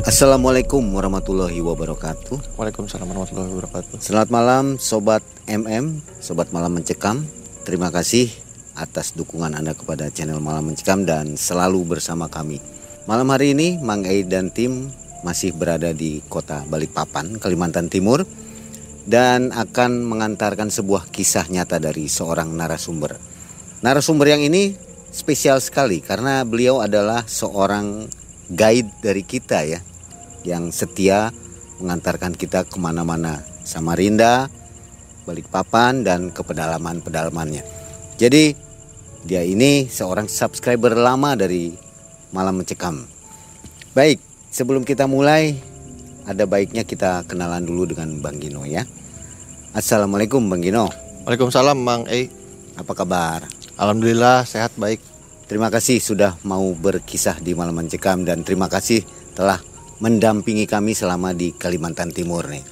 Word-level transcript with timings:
Assalamualaikum 0.00 0.80
warahmatullahi 0.96 1.60
wabarakatuh. 1.60 2.56
Waalaikumsalam 2.56 3.04
warahmatullahi 3.12 3.52
wabarakatuh. 3.52 4.00
Selamat 4.00 4.32
malam 4.32 4.80
Sobat 4.80 5.20
MM, 5.44 6.00
Sobat 6.16 6.48
Malam 6.48 6.80
Mencekam. 6.80 7.28
Terima 7.68 7.92
kasih 7.92 8.32
atas 8.72 9.12
dukungan 9.12 9.52
Anda 9.52 9.76
kepada 9.76 10.08
channel 10.08 10.40
Malam 10.40 10.72
Mencekam 10.72 11.04
dan 11.04 11.36
selalu 11.36 11.84
bersama 11.84 12.32
kami. 12.32 12.56
Malam 13.04 13.28
hari 13.36 13.52
ini 13.52 13.76
Mang 13.84 14.08
Ei 14.08 14.24
dan 14.24 14.48
tim 14.48 14.88
masih 15.20 15.52
berada 15.52 15.92
di 15.92 16.24
kota 16.24 16.64
Balikpapan, 16.72 17.36
Kalimantan 17.36 17.92
Timur 17.92 18.24
dan 19.04 19.52
akan 19.52 20.08
mengantarkan 20.08 20.72
sebuah 20.72 21.12
kisah 21.12 21.52
nyata 21.52 21.76
dari 21.76 22.08
seorang 22.08 22.48
narasumber. 22.48 23.20
Narasumber 23.84 24.24
yang 24.24 24.40
ini 24.40 24.72
spesial 25.12 25.60
sekali 25.60 26.00
karena 26.00 26.48
beliau 26.48 26.80
adalah 26.80 27.28
seorang 27.28 28.08
guide 28.52 28.92
dari 29.00 29.24
kita 29.24 29.64
ya 29.64 29.80
yang 30.44 30.68
setia 30.68 31.32
mengantarkan 31.80 32.36
kita 32.36 32.68
ke 32.68 32.76
mana-mana 32.76 33.42
Samarinda, 33.64 34.52
Balikpapan 35.22 36.02
dan 36.02 36.34
ke 36.34 36.42
pedalaman-pedalamannya. 36.42 37.62
Jadi 38.18 38.54
dia 39.22 39.46
ini 39.46 39.86
seorang 39.86 40.26
subscriber 40.26 40.98
lama 40.98 41.38
dari 41.38 41.70
Malam 42.34 42.58
Mencekam. 42.58 43.06
Baik, 43.94 44.18
sebelum 44.50 44.82
kita 44.82 45.06
mulai 45.06 45.54
ada 46.26 46.42
baiknya 46.42 46.82
kita 46.82 47.22
kenalan 47.30 47.62
dulu 47.62 47.94
dengan 47.94 48.18
Bang 48.18 48.42
Gino 48.42 48.66
ya. 48.66 48.82
Assalamualaikum 49.78 50.42
Bang 50.50 50.62
Gino. 50.62 50.90
Waalaikumsalam 51.22 51.78
Mang 51.78 52.10
E. 52.10 52.26
Apa 52.74 52.98
kabar? 52.98 53.46
Alhamdulillah 53.78 54.42
sehat 54.42 54.74
baik. 54.74 55.11
Terima 55.52 55.68
kasih 55.68 56.00
sudah 56.00 56.40
mau 56.48 56.64
berkisah 56.72 57.36
di 57.36 57.52
Malam 57.52 57.84
Mencekam 57.84 58.24
dan 58.24 58.40
terima 58.40 58.72
kasih 58.72 59.04
telah 59.36 59.60
mendampingi 60.00 60.64
kami 60.64 60.96
selama 60.96 61.36
di 61.36 61.52
Kalimantan 61.52 62.08
Timur 62.08 62.48
nih. 62.48 62.64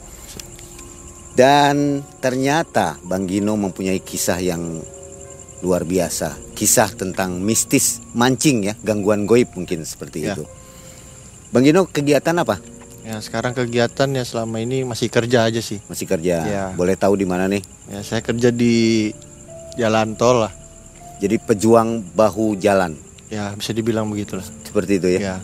Dan 1.37 2.01
ternyata 2.25 2.97
Bang 3.05 3.29
Gino 3.29 3.53
mempunyai 3.61 4.01
kisah 4.01 4.41
yang 4.41 4.81
luar 5.61 5.85
biasa. 5.85 6.57
Kisah 6.57 6.97
tentang 6.97 7.45
mistis 7.45 8.01
mancing 8.17 8.73
ya, 8.73 8.75
gangguan 8.81 9.29
goib 9.29 9.53
mungkin 9.53 9.85
seperti 9.85 10.25
Ya. 10.25 10.33
itu. 10.33 10.49
Bang 11.53 11.69
Gino 11.69 11.85
kegiatan 11.85 12.33
apa? 12.41 12.65
Ya 13.05 13.21
sekarang 13.21 13.53
kegiatan 13.53 14.09
ya 14.09 14.25
selama 14.25 14.57
ini 14.57 14.89
masih 14.89 15.13
kerja 15.13 15.45
aja 15.45 15.61
sih. 15.61 15.85
Masih 15.85 16.09
kerja. 16.09 16.49
Ya. 16.49 16.65
Boleh 16.73 16.97
tahu 16.97 17.13
di 17.21 17.29
mana 17.29 17.45
nih? 17.45 17.61
Ya 17.93 18.01
saya 18.01 18.25
kerja 18.25 18.49
di 18.49 19.13
jalan 19.77 20.17
tol 20.17 20.49
lah. 20.49 20.60
Jadi 21.21 21.37
pejuang 21.37 22.01
bahu 22.17 22.57
jalan. 22.57 22.97
Ya 23.29 23.53
bisa 23.55 23.71
dibilang 23.77 24.09
begitulah. 24.09 24.43
Seperti 24.65 24.99
itu 24.99 25.09
ya. 25.17 25.21
Ya. 25.21 25.37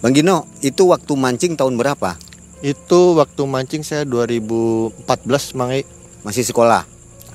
Bang 0.00 0.14
Gino, 0.14 0.46
itu 0.62 0.86
waktu 0.88 1.12
mancing 1.18 1.58
tahun 1.58 1.74
berapa? 1.74 2.16
Itu 2.64 3.18
waktu 3.18 3.42
mancing 3.44 3.82
saya 3.84 4.06
2014 4.08 5.04
Mang 5.58 5.74
E. 5.74 5.84
Masih 6.24 6.46
sekolah? 6.46 6.86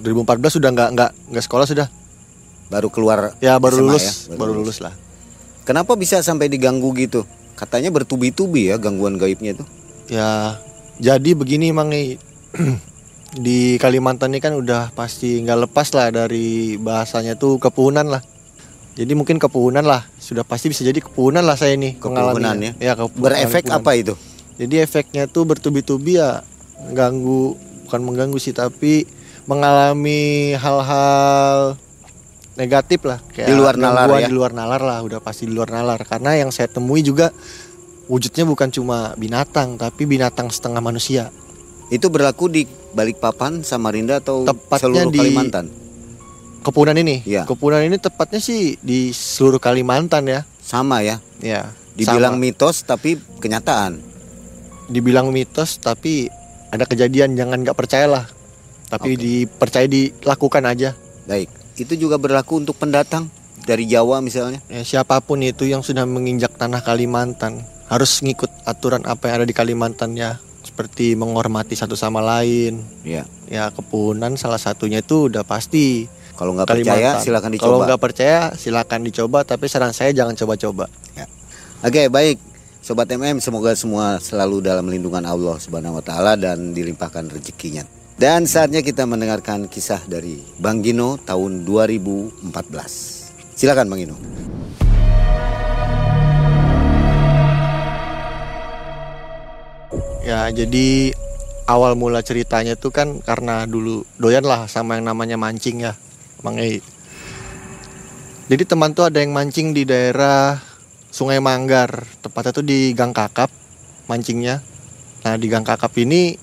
2014 0.02 0.58
sudah 0.58 0.70
nggak 0.74 0.90
nggak 0.96 1.12
nggak 1.30 1.44
sekolah 1.46 1.66
sudah. 1.68 1.88
Baru 2.70 2.88
keluar 2.94 3.34
Ya 3.42 3.58
baru 3.58 3.82
SMA 3.82 3.86
lulus, 3.86 4.06
ya? 4.06 4.38
baru 4.38 4.52
lulus 4.56 4.78
lah. 4.80 4.94
Kenapa 5.68 5.94
bisa 6.00 6.22
sampai 6.24 6.50
diganggu 6.50 6.90
gitu? 6.98 7.28
Katanya 7.54 7.92
bertubi-tubi 7.92 8.72
ya 8.72 8.80
gangguan 8.80 9.20
gaibnya 9.20 9.54
itu. 9.54 9.66
Ya 10.10 10.58
jadi 10.98 11.36
begini 11.36 11.70
Mang 11.76 11.92
E. 11.94 12.18
di 13.32 13.78
Kalimantan 13.78 14.32
ini 14.32 14.40
kan 14.40 14.54
udah 14.54 14.90
pasti 14.92 15.38
nggak 15.38 15.70
lepas 15.70 15.88
lah 15.92 16.10
dari 16.10 16.48
bahasanya 16.76 17.34
tuh 17.34 17.58
kepuhunan 17.58 18.10
lah. 18.10 18.22
Jadi 18.94 19.14
mungkin 19.14 19.38
kepuhunan 19.38 19.82
lah, 19.82 20.04
sudah 20.14 20.42
pasti 20.42 20.68
bisa 20.68 20.82
jadi 20.82 21.00
kepuhunan 21.00 21.40
lah 21.40 21.56
saya 21.56 21.72
ini 21.74 21.96
Kepuhunan 21.96 22.34
mengalaminya. 22.34 22.72
ya. 22.76 22.94
kepu- 22.94 23.16
Berefek 23.18 23.64
kepuhunan. 23.64 23.80
apa 23.80 23.92
itu? 23.96 24.14
Jadi 24.58 24.76
efeknya 24.78 25.24
tuh 25.26 25.46
bertubi-tubi 25.46 26.16
ya 26.16 26.44
ganggu 26.92 27.56
bukan 27.86 28.02
mengganggu 28.02 28.38
sih 28.38 28.52
tapi 28.52 29.08
mengalami 29.46 30.52
hal-hal 30.54 31.80
negatif 32.54 33.02
lah 33.02 33.24
kayak 33.30 33.48
Di 33.48 33.56
luar 33.56 33.76
nalar 33.76 34.08
ya? 34.18 34.28
di 34.28 34.34
luar 34.34 34.52
nalar 34.52 34.78
lah 34.80 35.00
udah 35.00 35.18
pasti 35.18 35.44
di 35.44 35.52
luar 35.52 35.72
nalar 35.72 35.98
karena 36.04 36.36
yang 36.36 36.52
saya 36.52 36.68
temui 36.68 37.00
juga 37.00 37.32
wujudnya 38.06 38.44
bukan 38.44 38.68
cuma 38.70 39.16
binatang 39.16 39.74
tapi 39.74 40.04
binatang 40.04 40.48
setengah 40.48 40.78
manusia 40.78 41.32
Itu 41.90 42.08
berlaku 42.08 42.48
di 42.48 42.64
Balikpapan, 42.90 43.62
Samarinda 43.62 44.18
atau 44.18 44.42
Tepatnya 44.44 44.80
seluruh 44.80 45.10
di- 45.10 45.20
Kalimantan? 45.20 45.66
kepunan 46.60 46.92
ini 46.94 47.24
Iya. 47.24 47.48
kepunan 47.48 47.80
ini 47.80 47.96
tepatnya 47.96 48.38
sih 48.38 48.76
di 48.78 49.10
seluruh 49.10 49.58
Kalimantan 49.58 50.28
ya 50.28 50.42
Sama 50.60 51.00
ya. 51.00 51.24
ya 51.40 51.72
Dibilang 51.96 52.36
sama. 52.36 52.44
mitos 52.44 52.84
tapi 52.84 53.16
kenyataan. 53.38 54.12
dibilang 54.86 55.30
mitos 55.30 55.78
tapi 55.78 56.28
ada 56.68 56.84
kejadian 56.84 57.34
jangan 57.34 57.62
nggak 57.62 57.74
percayalah 57.74 58.26
tapi 58.88 59.14
Oke. 59.14 59.22
dipercaya 59.22 59.86
dilakukan 59.86 60.66
aja 60.66 60.98
Baik. 61.24 61.48
Itu 61.76 61.94
juga 61.96 62.18
berlaku 62.18 62.58
untuk 62.58 62.76
pendatang 62.76 63.30
dari 63.62 63.86
Jawa 63.86 64.18
misalnya. 64.20 64.60
ya, 64.66 64.82
siapa 64.82 65.22
pun 65.22 65.40
itu 65.40 65.64
yang 65.64 65.80
sudah 65.80 66.04
menginjak 66.04 66.52
tanah 66.52 66.82
Kalimantan 66.82 67.62
harus 67.86 68.20
ngikut 68.20 68.50
aturan 68.66 69.06
apa 69.06 69.26
yang 69.26 69.36
ada 69.38 69.48
di 69.48 69.54
Kalimantan 69.54 70.12
ya 70.14 70.42
seperti 70.80 71.12
menghormati 71.20 71.76
satu 71.76 72.00
sama 72.00 72.24
lain 72.24 72.80
Ya. 73.04 73.28
ya 73.52 73.68
kepunan 73.68 74.40
salah 74.40 74.56
satunya 74.56 75.04
itu 75.04 75.28
udah 75.28 75.44
pasti 75.44 76.08
Kalau 76.40 76.56
nggak 76.56 76.72
percaya 76.72 77.20
silakan 77.20 77.52
kalau 77.60 77.84
dicoba. 77.84 77.84
nggak 77.84 78.00
percaya 78.00 78.40
silakan 78.56 79.02
dicoba 79.04 79.40
tapi 79.44 79.68
saran 79.68 79.92
saya 79.92 80.16
jangan 80.16 80.40
coba-coba 80.40 80.88
Oke, 81.80 82.12
baik. 82.12 82.36
Sobat 82.84 83.08
MM, 83.08 83.40
semoga 83.40 83.72
semua 83.72 84.20
selalu 84.20 84.60
dalam 84.60 84.84
lindungan 84.84 85.24
Allah 85.24 85.56
Subhanahu 85.56 85.96
wa 85.96 86.04
taala 86.04 86.36
dan 86.36 86.76
dilimpahkan 86.76 87.32
rezekinya. 87.32 87.88
Dan 88.20 88.44
saatnya 88.44 88.84
kita 88.84 89.08
mendengarkan 89.08 89.72
kisah 89.72 90.04
dari 90.04 90.44
Bang 90.60 90.84
Gino 90.84 91.16
tahun 91.24 91.64
2014. 91.64 93.32
Silakan 93.56 93.88
Bang 93.88 94.04
Gino. 94.04 94.20
Ya 100.30 100.46
jadi 100.54 101.18
awal 101.66 101.98
mula 101.98 102.22
ceritanya 102.22 102.78
tuh 102.78 102.94
kan 102.94 103.18
karena 103.26 103.66
dulu 103.66 104.06
doyan 104.22 104.46
lah 104.46 104.70
sama 104.70 105.02
yang 105.02 105.10
namanya 105.10 105.42
mancing 105.42 105.82
ya 105.82 105.98
Mang 106.46 106.62
Ei. 106.62 106.80
Jadi 108.50 108.64
teman 108.66 108.98
tuh 108.98 109.06
ada 109.06 109.22
yang 109.22 109.30
mancing 109.30 109.78
di 109.78 109.86
daerah 109.86 110.58
Sungai 111.10 111.38
Manggar, 111.42 112.06
tepatnya 112.22 112.54
tuh 112.54 112.66
di 112.66 112.94
Gang 112.98 113.14
Kakap 113.14 113.50
mancingnya. 114.10 114.62
Nah 115.26 115.34
di 115.38 115.46
Gang 115.50 115.66
Kakap 115.66 115.94
ini 116.02 116.34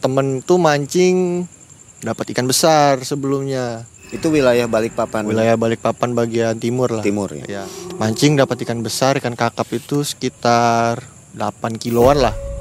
temen 0.00 0.40
tuh 0.44 0.60
mancing 0.60 1.44
dapat 2.00 2.32
ikan 2.36 2.48
besar 2.48 3.00
sebelumnya. 3.04 3.88
Itu 4.12 4.28
wilayah 4.28 4.68
Balikpapan 4.68 5.24
Wilayah 5.24 5.56
Balikpapan 5.56 6.12
bagian 6.12 6.60
timur 6.60 6.92
lah. 6.92 7.04
timur 7.04 7.32
ya. 7.32 7.44
Ya, 7.48 7.64
mancing 7.96 8.36
dapat 8.36 8.62
ikan 8.62 8.84
besar, 8.84 9.16
ikan 9.18 9.34
kakap 9.34 9.66
itu 9.72 10.04
sekitar 10.04 11.02
8 11.34 11.80
kiloan 11.80 12.20
lah. 12.22 12.53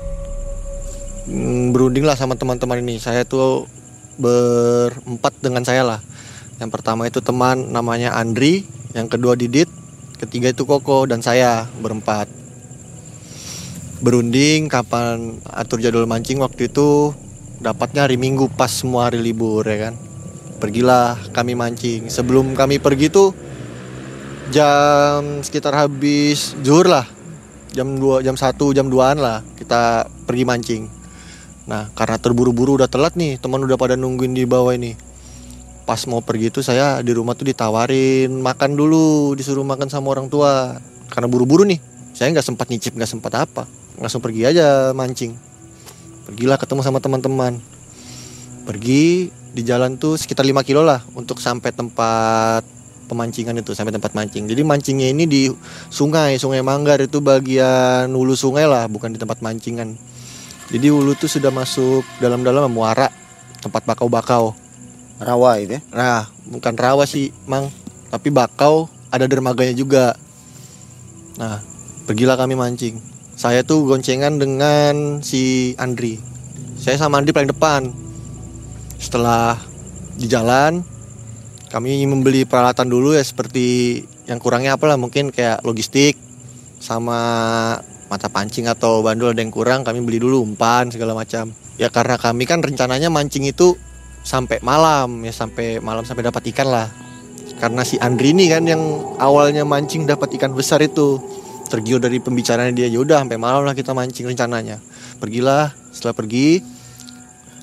Hmm, 1.23 1.71
berunding 1.71 2.03
lah 2.03 2.19
sama 2.19 2.35
teman-teman 2.35 2.83
ini. 2.83 2.99
Saya 2.99 3.23
tuh 3.23 3.71
berempat 4.19 5.39
dengan 5.39 5.63
saya 5.63 5.87
lah. 5.87 5.99
Yang 6.59 6.69
pertama 6.75 7.07
itu 7.07 7.23
teman 7.23 7.71
namanya 7.71 8.13
Andri, 8.19 8.67
yang 8.91 9.07
kedua 9.07 9.39
Didit, 9.39 9.71
ketiga 10.19 10.51
itu 10.51 10.67
Koko 10.67 11.07
dan 11.07 11.23
saya 11.23 11.71
berempat. 11.79 12.27
Berunding 14.03 14.67
kapan 14.67 15.39
atur 15.47 15.79
jadwal 15.79 16.03
mancing 16.03 16.43
waktu 16.43 16.67
itu 16.67 17.15
dapatnya 17.63 18.03
hari 18.03 18.19
Minggu 18.19 18.51
pas 18.51 18.67
semua 18.67 19.07
hari 19.07 19.23
libur 19.23 19.63
ya 19.63 19.89
kan. 19.89 19.95
pergilah 20.53 21.19
kami 21.35 21.59
mancing 21.59 22.07
sebelum 22.07 22.55
kami 22.55 22.79
pergi 22.79 23.11
tuh 23.11 23.35
jam 24.47 25.43
sekitar 25.43 25.75
habis 25.75 26.55
zuhur 26.63 26.87
lah 26.87 27.03
jam 27.75 27.99
2 27.99 28.23
jam 28.23 28.39
1 28.39 28.55
jam 28.71 28.87
2an 28.87 29.19
lah 29.19 29.43
kita 29.59 30.07
pergi 30.23 30.47
mancing 30.47 31.02
nah 31.63 31.87
karena 31.95 32.19
terburu-buru 32.19 32.75
udah 32.75 32.91
telat 32.91 33.15
nih 33.15 33.39
teman 33.39 33.63
udah 33.63 33.79
pada 33.79 33.95
nungguin 33.95 34.35
di 34.35 34.43
bawah 34.43 34.75
ini. 34.75 34.95
Pas 35.83 35.99
mau 36.07 36.23
pergi 36.23 36.47
tuh 36.47 36.63
saya 36.63 37.03
di 37.03 37.11
rumah 37.11 37.35
tuh 37.35 37.47
ditawarin 37.51 38.31
makan 38.31 38.79
dulu 38.79 39.35
disuruh 39.35 39.67
makan 39.67 39.91
sama 39.91 40.15
orang 40.15 40.31
tua. 40.31 40.79
Karena 41.11 41.27
buru-buru 41.27 41.67
nih 41.67 41.79
saya 42.15 42.31
nggak 42.31 42.45
sempat 42.45 42.67
nyicip 42.71 42.95
nggak 42.95 43.11
sempat 43.11 43.33
apa. 43.35 43.67
Langsung 43.99 44.23
pergi 44.23 44.47
aja 44.47 44.95
mancing. 44.95 45.35
Pergilah 46.23 46.55
ketemu 46.55 46.81
sama 46.87 47.03
teman-teman. 47.03 47.59
Pergi 48.63 49.27
di 49.53 49.61
jalan 49.61 49.99
tuh 49.99 50.15
sekitar 50.15 50.47
5 50.47 50.63
kilo 50.63 50.81
lah 50.81 51.03
untuk 51.13 51.37
sampai 51.43 51.75
tempat 51.75 52.63
pemancingan 53.05 53.53
itu 53.59 53.75
sampai 53.75 53.93
tempat 53.93 54.15
mancing. 54.17 54.49
Jadi 54.49 54.61
mancingnya 54.65 55.11
ini 55.11 55.27
di 55.29 55.51
sungai, 55.91 56.39
Sungai 56.39 56.63
Manggar 56.65 56.97
itu 57.03 57.19
bagian 57.19 58.09
hulu 58.09 58.33
sungai 58.33 58.65
lah, 58.65 58.89
bukan 58.89 59.13
di 59.13 59.19
tempat 59.21 59.43
mancingan. 59.43 59.93
Jadi 60.73 60.89
hulu 60.89 61.13
tuh 61.13 61.29
sudah 61.29 61.53
masuk 61.53 62.01
dalam-dalam 62.17 62.65
muara 62.65 63.13
tempat 63.61 63.85
bakau-bakau. 63.85 64.57
Rawa 65.21 65.61
itu 65.61 65.77
ya? 65.77 65.81
Nah, 65.93 66.25
bukan 66.49 66.73
rawa 66.73 67.05
sih, 67.05 67.29
Mang, 67.45 67.69
tapi 68.09 68.33
bakau 68.33 68.89
ada 69.13 69.29
dermaganya 69.29 69.77
juga. 69.77 70.17
Nah, 71.37 71.61
pergilah 72.09 72.33
kami 72.33 72.57
mancing. 72.57 72.97
Saya 73.37 73.61
tuh 73.61 73.85
goncengan 73.85 74.41
dengan 74.41 75.21
si 75.21 75.77
Andri. 75.77 76.17
Saya 76.81 76.97
sama 76.97 77.21
Andri 77.21 77.37
paling 77.37 77.53
depan. 77.53 77.93
Setelah 78.97 79.61
di 80.17 80.25
jalan, 80.25 80.81
kami 81.69 82.01
membeli 82.09 82.49
peralatan 82.49 82.89
dulu 82.89 83.13
ya 83.13 83.21
seperti 83.21 84.01
yang 84.25 84.41
kurangnya 84.41 84.73
apalah 84.73 84.97
mungkin 84.97 85.29
kayak 85.29 85.61
logistik 85.61 86.17
sama 86.81 87.21
mata 88.11 88.27
pancing 88.29 88.69
atau 88.69 89.01
bandul 89.01 89.31
ada 89.31 89.41
yang 89.41 89.53
kurang 89.53 89.81
kami 89.81 90.03
beli 90.03 90.19
dulu 90.21 90.43
umpan 90.43 90.91
segala 90.91 91.17
macam. 91.17 91.51
Ya 91.79 91.89
karena 91.89 92.21
kami 92.21 92.45
kan 92.45 92.61
rencananya 92.61 93.09
mancing 93.09 93.49
itu 93.49 93.73
sampai 94.23 94.63
malam 94.63 95.25
ya 95.27 95.33
sampai 95.35 95.81
malam 95.83 96.05
sampai 96.05 96.23
dapat 96.23 96.45
ikan 96.53 96.69
lah. 96.69 96.87
Karena 97.59 97.81
si 97.87 97.95
Andri 97.99 98.35
ini 98.35 98.51
kan 98.51 98.63
yang 98.67 98.79
awalnya 99.19 99.63
mancing 99.63 100.05
dapat 100.05 100.35
ikan 100.37 100.53
besar 100.53 100.83
itu. 100.83 101.19
Tergiur 101.71 101.97
dari 101.97 102.21
pembicaraan 102.21 102.75
dia 102.77 102.85
ya 102.85 103.01
udah 103.01 103.25
sampai 103.25 103.39
malam 103.41 103.65
lah 103.65 103.73
kita 103.73 103.95
mancing 103.97 104.29
rencananya. 104.29 104.77
Pergilah 105.17 105.73
setelah 105.89 106.13
pergi 106.13 106.61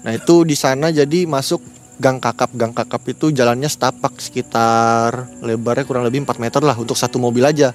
nah 0.01 0.17
itu 0.17 0.49
di 0.49 0.57
sana 0.57 0.89
jadi 0.89 1.29
masuk 1.29 1.61
gang 2.01 2.19
kakap. 2.19 2.51
Gang 2.57 2.75
kakap 2.75 3.05
itu 3.07 3.31
jalannya 3.31 3.69
setapak 3.71 4.19
sekitar 4.19 5.31
lebarnya 5.45 5.85
kurang 5.87 6.03
lebih 6.09 6.27
4 6.27 6.43
meter 6.43 6.65
lah 6.65 6.75
untuk 6.75 6.99
satu 6.99 7.21
mobil 7.23 7.47
aja. 7.47 7.71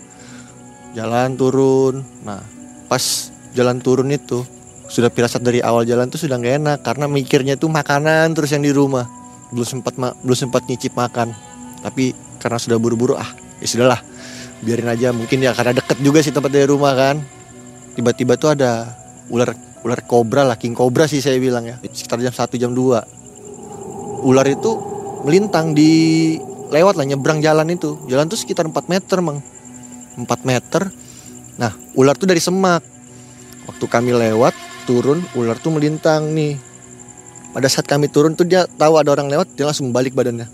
Jalan 0.91 1.39
turun 1.39 2.03
nah 2.25 2.54
pas 2.95 3.27
jalan 3.51 3.83
turun 3.83 4.07
itu 4.07 4.47
sudah 4.87 5.11
pirasat 5.11 5.43
dari 5.43 5.59
awal 5.59 5.83
jalan 5.83 6.07
tuh 6.07 6.15
sudah 6.15 6.39
nggak 6.39 6.55
enak 6.63 6.77
karena 6.79 7.11
mikirnya 7.11 7.59
tuh 7.59 7.67
makanan 7.67 8.31
terus 8.31 8.55
yang 8.55 8.63
di 8.63 8.71
rumah. 8.71 9.03
Belum 9.51 9.67
sempat 9.67 9.99
belum 9.99 10.37
sempat 10.39 10.63
nyicip 10.63 10.95
makan. 10.95 11.35
Tapi 11.83 12.15
karena 12.39 12.55
sudah 12.55 12.79
buru-buru 12.79 13.19
ah 13.19 13.27
ya 13.59 13.67
sudahlah 13.67 13.99
biarin 14.63 14.87
aja. 14.87 15.11
Mungkin 15.11 15.43
ya 15.43 15.51
karena 15.51 15.75
deket 15.75 15.99
juga 15.99 16.23
sih 16.23 16.31
tempat 16.31 16.47
dari 16.47 16.71
rumah 16.71 16.95
kan. 16.95 17.19
Tiba-tiba 17.99 18.39
tuh 18.39 18.55
ada 18.55 18.95
ular 19.27 19.51
ular 19.83 19.99
kobra 20.07 20.47
lah 20.47 20.55
king 20.55 20.71
kobra 20.71 21.03
sih 21.03 21.19
saya 21.19 21.35
bilang 21.35 21.67
ya. 21.67 21.75
Sekitar 21.91 22.23
jam 22.23 22.31
1 22.31 22.55
jam 22.55 22.71
2 22.71 24.23
ular 24.23 24.47
itu 24.47 24.71
melintang 25.27 25.75
di 25.75 25.91
lewat 26.71 26.95
lah 26.95 27.03
nyebrang 27.03 27.43
jalan 27.43 27.67
itu. 27.75 27.99
Jalan 28.07 28.31
tuh 28.31 28.39
sekitar 28.39 28.63
4 28.63 28.87
meter 28.87 29.19
mang. 29.19 29.43
4 30.15 30.23
meter 30.47 30.87
nah 31.55 31.71
ular 31.95 32.15
tuh 32.15 32.27
dari 32.27 32.41
semak. 32.41 32.83
Waktu 33.65 33.85
kami 33.89 34.13
lewat 34.13 34.53
turun 34.85 35.25
ular 35.33 35.57
tuh 35.57 35.73
melintang 35.73 36.31
nih. 36.31 36.55
Pada 37.55 37.71
saat 37.71 37.87
kami 37.87 38.11
turun 38.11 38.35
tuh 38.35 38.43
dia 38.43 38.67
tahu 38.67 38.99
ada 38.99 39.15
orang 39.15 39.31
lewat 39.31 39.55
dia 39.55 39.65
langsung 39.65 39.89
balik 39.89 40.13
badannya. 40.13 40.45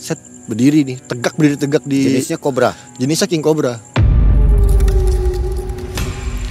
Set 0.00 0.18
berdiri 0.46 0.86
nih 0.86 0.98
tegak 1.02 1.34
berdiri 1.34 1.56
tegak 1.58 1.84
di 1.84 2.06
jenisnya 2.06 2.38
kobra? 2.38 2.72
Jenisnya 2.98 3.26
king 3.26 3.42
cobra 3.42 3.96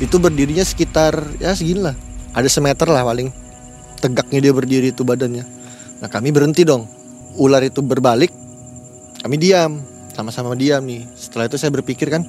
itu 0.04 0.20
berdirinya 0.20 0.64
sekitar 0.64 1.16
ya 1.40 1.56
segini 1.56 1.88
lah. 1.88 1.96
Ada 2.36 2.52
semeter 2.52 2.88
lah 2.92 3.08
paling. 3.08 3.32
Tegaknya 4.04 4.40
dia 4.44 4.54
berdiri 4.54 4.92
itu 4.92 5.08
badannya. 5.08 5.44
Nah 6.04 6.10
kami 6.12 6.36
berhenti 6.36 6.68
dong. 6.68 6.84
Ular 7.36 7.64
itu 7.68 7.84
berbalik, 7.84 8.32
kami 9.20 9.36
diam, 9.36 9.84
sama-sama 10.16 10.56
diam 10.56 10.80
nih. 10.88 11.04
Setelah 11.20 11.52
itu 11.52 11.60
saya 11.60 11.72
berpikir 11.72 12.08
kan, 12.08 12.24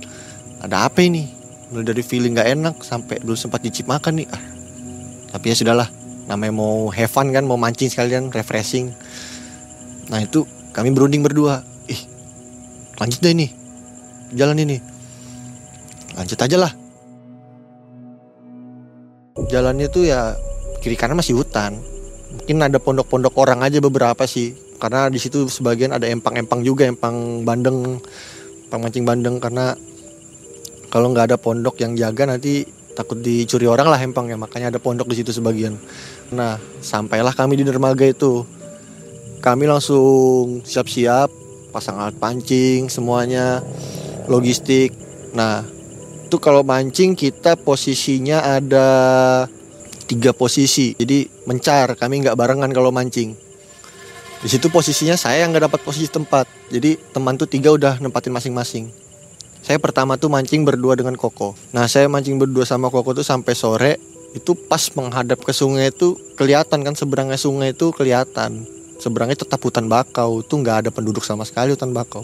ada 0.58 0.86
apa 0.86 0.98
ini? 0.98 1.30
Mulai 1.70 1.84
dari 1.92 2.02
feeling 2.06 2.38
gak 2.38 2.50
enak 2.52 2.74
sampai 2.82 3.18
belum 3.22 3.34
sempat 3.34 3.62
dicip 3.62 3.90
makan 3.90 4.22
nih. 4.22 4.28
Ah, 4.30 4.42
tapi 5.34 5.50
ya 5.50 5.54
sudahlah, 5.58 5.90
namanya 6.30 6.54
mau 6.54 6.86
have 6.94 7.10
fun 7.10 7.34
kan, 7.34 7.42
mau 7.42 7.58
mancing 7.58 7.90
sekalian, 7.90 8.30
refreshing. 8.30 8.94
Nah 10.06 10.22
itu 10.22 10.46
kami 10.70 10.94
berunding 10.94 11.26
berdua. 11.26 11.66
Ih, 11.90 12.00
lanjut 13.02 13.18
deh 13.18 13.34
nih, 13.34 13.50
jalan 14.38 14.62
ini. 14.62 14.78
Lanjut 16.14 16.38
aja 16.38 16.56
lah. 16.56 16.72
Jalannya 19.46 19.86
tuh 19.90 20.06
ya 20.06 20.38
kiri 20.80 20.94
kanan 20.94 21.18
masih 21.18 21.34
hutan, 21.34 21.82
mungkin 22.36 22.62
ada 22.62 22.78
pondok-pondok 22.78 23.34
orang 23.42 23.62
aja 23.66 23.82
beberapa 23.82 24.22
sih 24.24 24.54
karena 24.76 25.08
di 25.08 25.16
situ 25.16 25.48
sebagian 25.48 25.96
ada 25.96 26.04
empang-empang 26.06 26.60
juga 26.60 26.84
empang 26.84 27.42
bandeng 27.42 27.98
empang 28.68 28.80
mancing 28.84 29.04
bandeng 29.08 29.40
karena 29.40 29.72
kalau 30.96 31.12
nggak 31.12 31.28
ada 31.28 31.36
pondok 31.36 31.76
yang 31.84 31.92
jaga 31.92 32.24
nanti 32.24 32.64
takut 32.96 33.20
dicuri 33.20 33.68
orang 33.68 33.92
lah 33.92 34.00
empang 34.00 34.32
ya. 34.32 34.40
Makanya 34.40 34.72
ada 34.72 34.80
pondok 34.80 35.12
di 35.12 35.20
situ 35.20 35.28
sebagian. 35.28 35.76
Nah 36.32 36.56
sampailah 36.80 37.36
kami 37.36 37.60
di 37.60 37.68
dermaga 37.68 38.08
itu. 38.08 38.48
Kami 39.44 39.68
langsung 39.68 40.64
siap-siap 40.64 41.28
pasang 41.68 42.00
alat 42.00 42.16
pancing 42.16 42.88
semuanya 42.88 43.60
logistik. 44.24 44.96
Nah 45.36 45.68
itu 46.24 46.40
kalau 46.40 46.64
mancing 46.64 47.12
kita 47.12 47.60
posisinya 47.60 48.56
ada 48.56 48.88
tiga 50.08 50.32
posisi. 50.32 50.96
Jadi 50.96 51.28
mencar 51.44 51.92
kami 51.92 52.24
nggak 52.24 52.40
barengan 52.40 52.72
kalau 52.72 52.88
mancing. 52.88 53.36
Di 54.40 54.48
situ 54.48 54.72
posisinya 54.72 55.20
saya 55.20 55.44
yang 55.44 55.52
nggak 55.52 55.68
dapat 55.68 55.80
posisi 55.84 56.08
tempat. 56.08 56.48
Jadi 56.72 56.96
teman 57.12 57.36
tuh 57.36 57.52
tiga 57.52 57.76
udah 57.76 58.00
nempatin 58.00 58.32
masing-masing 58.32 59.05
saya 59.66 59.82
pertama 59.82 60.14
tuh 60.14 60.30
mancing 60.30 60.62
berdua 60.62 60.94
dengan 60.94 61.18
Koko. 61.18 61.58
Nah 61.74 61.90
saya 61.90 62.06
mancing 62.06 62.38
berdua 62.38 62.62
sama 62.62 62.86
Koko 62.86 63.18
tuh 63.18 63.26
sampai 63.26 63.50
sore 63.58 63.98
itu 64.30 64.54
pas 64.54 64.78
menghadap 64.94 65.42
ke 65.42 65.50
sungai 65.50 65.90
itu 65.90 66.14
kelihatan 66.38 66.86
kan 66.86 66.94
seberangnya 66.94 67.34
sungai 67.34 67.74
itu 67.74 67.90
kelihatan. 67.90 68.62
Seberangnya 69.02 69.42
tetap 69.42 69.58
hutan 69.58 69.90
bakau 69.90 70.46
tuh 70.46 70.62
nggak 70.62 70.86
ada 70.86 70.90
penduduk 70.94 71.26
sama 71.26 71.42
sekali 71.42 71.74
hutan 71.74 71.90
bakau. 71.90 72.22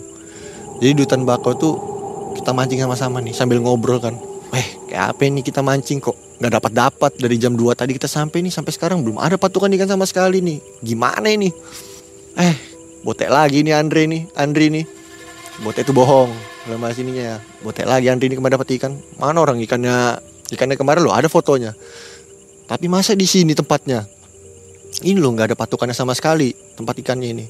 Jadi 0.78 0.94
di 0.94 1.02
hutan 1.02 1.26
bakau 1.26 1.58
tuh 1.58 1.74
kita 2.38 2.54
mancing 2.54 2.78
sama-sama 2.78 3.18
nih 3.18 3.34
sambil 3.34 3.58
ngobrol 3.58 3.98
kan. 3.98 4.14
Eh 4.54 4.94
kayak 4.94 5.18
apa 5.18 5.22
ini 5.26 5.42
kita 5.42 5.66
mancing 5.66 5.98
kok 5.98 6.14
nggak 6.38 6.62
dapat 6.62 6.72
dapat 6.78 7.12
dari 7.18 7.42
jam 7.42 7.58
2 7.58 7.74
tadi 7.74 7.98
kita 7.98 8.06
sampai 8.06 8.38
nih 8.46 8.54
sampai 8.54 8.70
sekarang 8.70 9.02
belum 9.02 9.18
ada 9.18 9.34
patukan 9.34 9.66
ikan 9.74 9.90
sama 9.90 10.06
sekali 10.06 10.38
nih. 10.38 10.62
Gimana 10.78 11.26
ini? 11.26 11.50
Eh 12.38 12.54
botek 13.02 13.34
lagi 13.34 13.66
nih 13.66 13.74
Andre 13.74 14.06
nih 14.06 14.30
Andre 14.38 14.70
nih 14.70 15.01
botek 15.60 15.84
itu 15.84 15.92
bohong. 15.92 16.32
Dalam 16.64 16.80
bahasa 16.80 17.04
ininya. 17.04 17.36
Ya 17.36 17.36
botek 17.60 17.84
lagi 17.84 18.08
Andre 18.08 18.32
ini 18.32 18.40
kemarin 18.40 18.56
dapat 18.56 18.72
ikan. 18.80 18.92
Mana 19.20 19.44
orang 19.44 19.60
ikannya? 19.60 20.16
Ikannya 20.48 20.80
kemarin 20.80 21.04
lo 21.04 21.12
ada 21.12 21.28
fotonya. 21.28 21.76
Tapi 22.64 22.88
masa 22.88 23.12
di 23.12 23.28
sini 23.28 23.52
tempatnya? 23.52 24.08
Ini 25.04 25.20
lo 25.20 25.32
nggak 25.32 25.52
ada 25.52 25.56
patukannya 25.56 25.96
sama 25.96 26.16
sekali 26.16 26.56
tempat 26.76 26.96
ikannya 27.00 27.28
ini. 27.36 27.46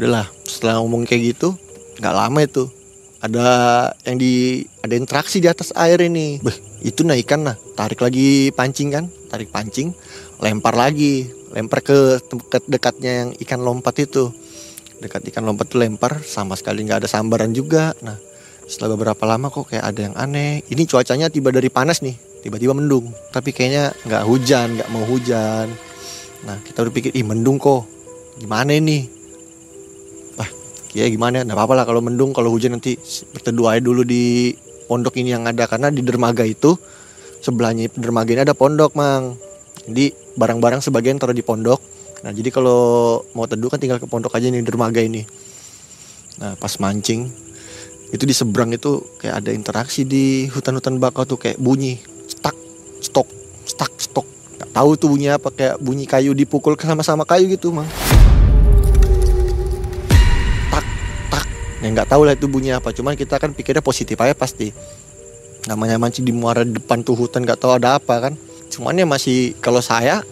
Udahlah 0.00 0.28
setelah 0.48 0.80
ngomong 0.80 1.04
kayak 1.04 1.36
gitu 1.36 1.52
nggak 2.00 2.14
lama 2.14 2.40
itu 2.42 2.66
ada 3.24 3.48
yang 4.04 4.20
di 4.20 4.64
ada 4.84 4.94
interaksi 4.96 5.40
di 5.40 5.48
atas 5.48 5.72
air 5.72 5.96
ini. 6.04 6.40
Beh, 6.44 6.56
itu 6.84 7.00
nah 7.08 7.16
ikan 7.16 7.40
nah 7.40 7.56
tarik 7.72 8.04
lagi 8.04 8.52
pancing 8.52 8.92
kan? 8.92 9.08
Tarik 9.32 9.48
pancing 9.48 9.96
lempar 10.44 10.76
lagi 10.76 11.30
lempar 11.54 11.80
ke 11.80 12.20
dekat 12.20 12.62
dekatnya 12.68 13.12
yang 13.24 13.28
ikan 13.46 13.64
lompat 13.64 13.96
itu 14.04 14.28
dekat 15.04 15.28
ikan 15.28 15.44
lompat 15.44 15.68
tuh 15.68 15.84
lempar 15.84 16.24
sama 16.24 16.56
sekali 16.56 16.88
nggak 16.88 17.04
ada 17.04 17.08
sambaran 17.08 17.52
juga. 17.52 17.92
Nah 18.00 18.16
setelah 18.64 18.96
beberapa 18.96 19.28
lama 19.28 19.52
kok 19.52 19.68
kayak 19.68 19.84
ada 19.84 20.00
yang 20.08 20.14
aneh. 20.16 20.64
Ini 20.64 20.88
cuacanya 20.88 21.28
tiba 21.28 21.52
dari 21.52 21.68
panas 21.68 22.00
nih 22.00 22.16
tiba-tiba 22.40 22.72
mendung. 22.72 23.12
Tapi 23.28 23.52
kayaknya 23.52 23.92
nggak 24.08 24.22
hujan 24.24 24.80
nggak 24.80 24.88
mau 24.88 25.04
hujan. 25.04 25.68
Nah 26.48 26.56
kita 26.64 26.88
berpikir 26.88 27.12
ih 27.12 27.24
mendung 27.28 27.60
kok. 27.60 27.84
Gimana 28.40 28.72
ini? 28.72 29.04
Wah 30.40 30.48
ya 30.96 31.04
gimana? 31.12 31.44
Nggak 31.44 31.54
apa-apa 31.60 31.74
lah 31.76 31.84
kalau 31.84 32.00
mendung. 32.00 32.32
Kalau 32.32 32.48
hujan 32.48 32.80
nanti 32.80 32.96
berteduh 33.36 33.68
aja 33.68 33.84
dulu 33.84 34.08
di 34.08 34.56
pondok 34.88 35.20
ini 35.20 35.36
yang 35.36 35.44
ada. 35.44 35.68
Karena 35.68 35.92
di 35.92 36.00
dermaga 36.00 36.48
itu 36.48 36.72
sebelahnya 37.44 37.92
dermaga 37.92 38.32
ini 38.32 38.42
ada 38.48 38.56
pondok 38.56 38.96
mang. 38.96 39.36
Jadi 39.84 40.16
barang-barang 40.40 40.80
sebagian 40.80 41.20
taruh 41.20 41.36
di 41.36 41.44
pondok 41.44 41.93
Nah 42.24 42.32
jadi 42.32 42.48
kalau 42.48 43.20
mau 43.36 43.44
teduh 43.44 43.68
kan 43.68 43.76
tinggal 43.76 44.00
ke 44.00 44.08
pondok 44.08 44.32
aja 44.32 44.48
nih 44.48 44.64
dermaga 44.64 45.04
ini. 45.04 45.28
Nah 46.40 46.56
pas 46.56 46.72
mancing 46.80 47.28
itu 48.08 48.24
di 48.24 48.32
seberang 48.32 48.72
itu 48.72 49.04
kayak 49.20 49.44
ada 49.44 49.50
interaksi 49.52 50.08
di 50.08 50.48
hutan-hutan 50.48 50.96
bakau 50.96 51.28
tuh 51.28 51.36
kayak 51.36 51.60
bunyi 51.60 52.00
stak 52.24 52.56
stok 53.04 53.28
stak 53.68 53.92
stok. 54.00 54.24
Gak 54.56 54.72
tahu 54.72 54.96
tuh 54.96 55.12
bunyi 55.12 55.36
apa 55.36 55.52
kayak 55.52 55.76
bunyi 55.84 56.08
kayu 56.08 56.32
dipukul 56.32 56.80
sama-sama 56.80 57.28
kayu 57.28 57.44
gitu 57.52 57.76
mang. 57.76 57.84
Tak 60.72 60.84
tak. 61.28 61.44
Ya 61.84 61.92
nggak 61.92 62.08
tahu 62.08 62.24
lah 62.24 62.32
itu 62.32 62.48
bunyi 62.48 62.72
apa 62.72 62.88
cuman 62.96 63.20
kita 63.20 63.36
kan 63.36 63.52
pikirnya 63.52 63.84
positif 63.84 64.16
aja 64.16 64.32
pasti. 64.32 64.72
Namanya 65.68 66.00
mancing 66.00 66.24
di 66.24 66.32
muara 66.32 66.64
depan 66.64 67.04
tuh 67.04 67.20
hutan 67.20 67.44
nggak 67.44 67.60
tahu 67.60 67.76
ada 67.76 68.00
apa 68.00 68.16
kan. 68.16 68.32
Cuman 68.72 68.96
ya 68.96 69.04
masih 69.04 69.52
kalau 69.60 69.84
saya 69.84 70.24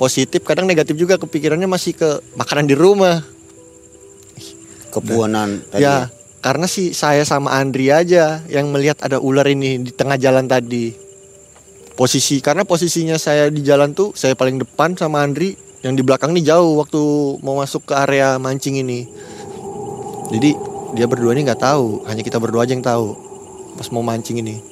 positif 0.00 0.40
kadang 0.48 0.64
negatif 0.64 0.96
juga 0.96 1.20
kepikirannya 1.20 1.68
masih 1.68 1.92
ke 1.92 2.08
makanan 2.32 2.64
di 2.64 2.72
rumah. 2.72 3.20
Kepuanan 4.88 5.60
tadi. 5.68 5.84
ya 5.84 6.08
karena 6.40 6.64
sih 6.64 6.96
saya 6.96 7.20
sama 7.28 7.52
Andri 7.52 7.92
aja 7.92 8.40
yang 8.48 8.72
melihat 8.72 8.96
ada 9.04 9.20
ular 9.20 9.44
ini 9.44 9.84
di 9.84 9.92
tengah 9.92 10.16
jalan 10.16 10.48
tadi. 10.48 10.96
Posisi 11.92 12.40
karena 12.40 12.64
posisinya 12.64 13.20
saya 13.20 13.52
di 13.52 13.60
jalan 13.60 13.92
tuh 13.92 14.16
saya 14.16 14.32
paling 14.32 14.56
depan 14.56 14.96
sama 14.96 15.20
Andri 15.20 15.52
yang 15.84 15.92
di 15.92 16.00
belakang 16.00 16.32
nih 16.32 16.48
jauh 16.48 16.80
waktu 16.80 17.02
mau 17.44 17.60
masuk 17.60 17.92
ke 17.92 17.94
area 17.94 18.40
mancing 18.40 18.80
ini. 18.80 19.04
Jadi 20.32 20.56
dia 20.96 21.04
berdua 21.04 21.36
ini 21.36 21.44
nggak 21.44 21.60
tahu 21.60 22.08
hanya 22.08 22.24
kita 22.24 22.40
berdua 22.40 22.64
aja 22.64 22.72
yang 22.72 22.80
tahu 22.82 23.20
pas 23.76 23.92
mau 23.92 24.00
mancing 24.00 24.40
ini. 24.40 24.64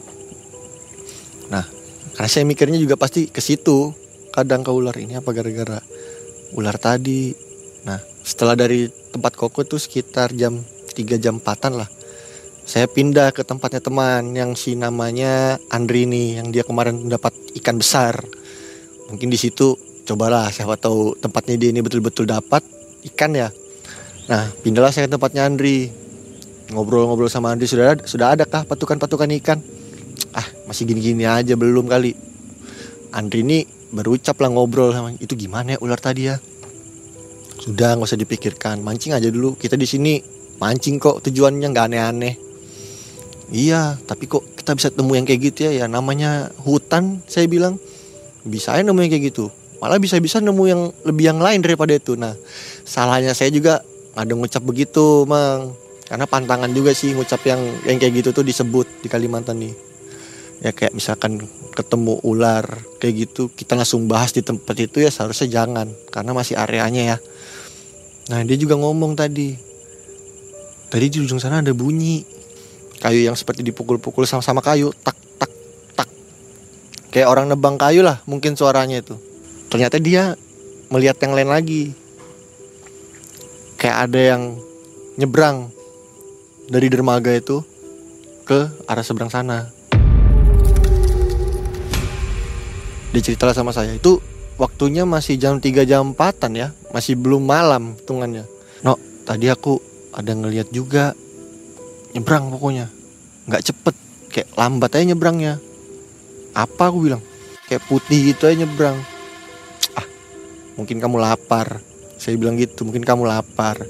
Nah 1.52 1.68
karena 2.16 2.30
saya 2.32 2.49
mikirnya 2.49 2.80
juga 2.80 2.97
pasti 2.97 3.28
ke 3.28 3.44
situ 3.44 4.07
kadang 4.30 4.62
ke 4.64 4.70
ular 4.70 4.94
ini 4.97 5.18
apa 5.18 5.30
gara-gara 5.32 5.80
ular 6.56 6.76
tadi. 6.80 7.35
Nah 7.85 8.00
setelah 8.25 8.54
dari 8.54 8.88
tempat 8.88 9.35
koko 9.35 9.64
tuh 9.64 9.80
sekitar 9.80 10.37
jam 10.37 10.61
3 10.92 11.16
jam 11.16 11.40
4 11.40 11.78
lah 11.78 11.88
saya 12.68 12.85
pindah 12.85 13.32
ke 13.32 13.49
tempatnya 13.49 13.80
teman 13.80 14.37
yang 14.37 14.52
si 14.52 14.76
namanya 14.76 15.56
Andri 15.73 16.04
nih 16.04 16.37
yang 16.37 16.52
dia 16.52 16.68
kemarin 16.68 17.08
dapat 17.08 17.32
ikan 17.56 17.80
besar. 17.80 18.20
Mungkin 19.08 19.32
di 19.32 19.40
situ 19.40 19.73
cobalah 20.04 20.52
siapa 20.52 20.76
tahu 20.76 21.16
tempatnya 21.16 21.56
dia 21.56 21.73
ini 21.73 21.80
betul-betul 21.80 22.28
dapat 22.28 22.61
ikan 23.08 23.32
ya. 23.32 23.49
Nah 24.28 24.52
pindahlah 24.61 24.92
saya 24.92 25.08
ke 25.08 25.16
tempatnya 25.16 25.49
Andri. 25.49 25.88
Ngobrol-ngobrol 26.68 27.32
sama 27.32 27.56
Andri 27.56 27.64
sudah 27.64 27.97
ada, 27.97 28.04
sudah 28.04 28.37
ada 28.37 28.44
kah 28.44 28.68
patukan-patukan 28.68 29.32
ikan? 29.40 29.64
Ah 30.37 30.44
masih 30.68 30.85
gini-gini 30.85 31.25
aja 31.25 31.56
belum 31.56 31.88
kali 31.88 32.12
Andri 33.18 33.42
ini 33.42 33.66
berucap 33.90 34.38
lah 34.38 34.54
ngobrol 34.54 34.94
sama 34.94 35.10
itu 35.18 35.34
gimana 35.34 35.75
ya 35.75 35.78
ular 35.82 35.98
tadi 35.98 36.30
ya 36.30 36.38
sudah 37.58 37.98
nggak 37.98 38.06
usah 38.06 38.20
dipikirkan 38.20 38.78
mancing 38.87 39.18
aja 39.18 39.26
dulu 39.26 39.58
kita 39.58 39.75
di 39.75 39.90
sini 39.90 40.22
mancing 40.62 41.02
kok 41.02 41.26
tujuannya 41.26 41.66
nggak 41.66 41.87
aneh-aneh 41.90 42.34
Iya, 43.48 43.96
tapi 44.04 44.28
kok 44.28 44.44
kita 44.60 44.76
bisa 44.76 44.88
temu 44.92 45.16
yang 45.16 45.25
kayak 45.25 45.40
gitu 45.52 45.58
ya? 45.68 45.84
Ya 45.84 45.87
namanya 45.88 46.52
hutan, 46.60 47.25
saya 47.25 47.48
bilang 47.48 47.80
bisa 48.44 48.76
aja 48.76 48.84
nemu 48.84 49.08
yang 49.08 49.12
kayak 49.12 49.32
gitu. 49.32 49.48
Malah 49.80 49.96
bisa-bisa 49.96 50.37
nemu 50.44 50.64
yang 50.68 50.80
lebih 51.08 51.32
yang 51.32 51.40
lain 51.40 51.64
daripada 51.64 51.96
itu. 51.96 52.12
Nah, 52.12 52.37
salahnya 52.84 53.32
saya 53.32 53.48
juga 53.48 53.80
ada 54.12 54.32
ngucap 54.37 54.60
begitu, 54.60 55.25
mang. 55.25 55.72
Karena 56.04 56.28
pantangan 56.28 56.68
juga 56.76 56.92
sih 56.92 57.16
ngucap 57.16 57.40
yang 57.48 57.60
yang 57.88 57.96
kayak 57.96 58.20
gitu 58.20 58.28
tuh 58.37 58.44
disebut 58.44 58.84
di 59.00 59.08
Kalimantan 59.08 59.64
nih. 59.64 59.72
Ya 60.58 60.74
kayak 60.74 60.90
misalkan 60.90 61.46
ketemu 61.78 62.18
ular 62.26 62.66
kayak 62.98 63.30
gitu, 63.30 63.46
kita 63.54 63.78
langsung 63.78 64.10
bahas 64.10 64.34
di 64.34 64.42
tempat 64.42 64.74
itu 64.74 64.98
ya 64.98 65.10
seharusnya 65.10 65.46
jangan, 65.46 65.94
karena 66.10 66.34
masih 66.34 66.58
areanya 66.58 67.14
ya. 67.14 67.16
Nah 68.34 68.42
dia 68.42 68.58
juga 68.58 68.74
ngomong 68.74 69.14
tadi, 69.14 69.54
tadi 70.90 71.06
di 71.06 71.22
ujung 71.22 71.38
sana 71.38 71.62
ada 71.62 71.70
bunyi, 71.70 72.26
kayu 72.98 73.30
yang 73.30 73.38
seperti 73.38 73.62
dipukul-pukul 73.62 74.26
sama-sama 74.26 74.58
kayu 74.58 74.90
tak 75.06 75.14
tak 75.38 75.52
tak. 75.94 76.10
Kayak 77.14 77.30
orang 77.30 77.46
nebang 77.46 77.78
kayu 77.78 78.02
lah 78.02 78.18
mungkin 78.26 78.58
suaranya 78.58 78.98
itu. 78.98 79.14
Ternyata 79.70 80.02
dia 80.02 80.34
melihat 80.90 81.22
yang 81.22 81.38
lain 81.38 81.50
lagi. 81.54 81.94
Kayak 83.78 84.10
ada 84.10 84.20
yang 84.34 84.42
nyebrang 85.14 85.70
dari 86.66 86.90
dermaga 86.90 87.30
itu 87.30 87.62
ke 88.42 88.66
arah 88.90 89.06
seberang 89.06 89.30
sana 89.30 89.77
dia 93.18 93.34
cerita 93.34 93.50
sama 93.50 93.75
saya. 93.75 93.90
Itu 93.98 94.22
waktunya 94.54 95.02
masih 95.02 95.34
jam 95.42 95.58
3 95.58 95.82
jam 95.82 96.14
4 96.14 96.54
ya. 96.54 96.70
Masih 96.94 97.18
belum 97.18 97.42
malam 97.42 97.98
hitungannya. 97.98 98.46
No 98.87 98.94
tadi 99.26 99.50
aku 99.50 99.82
ada 100.14 100.30
ngeliat 100.38 100.70
juga 100.70 101.18
nyebrang 102.14 102.54
pokoknya. 102.54 102.87
Nggak 103.50 103.62
cepet 103.66 103.94
kayak 104.30 104.48
lambat 104.54 104.90
aja 104.94 105.04
nyebrangnya. 105.10 105.58
Apa 106.54 106.94
aku 106.94 107.10
bilang? 107.10 107.22
Kayak 107.66 107.90
putih 107.90 108.30
gitu 108.30 108.46
aja 108.46 108.54
nyebrang. 108.62 108.96
Ah 109.98 110.06
mungkin 110.78 111.02
kamu 111.02 111.18
lapar. 111.18 111.82
Saya 112.22 112.38
bilang 112.38 112.54
gitu 112.54 112.87
mungkin 112.87 113.02
kamu 113.02 113.26
lapar. 113.26 113.82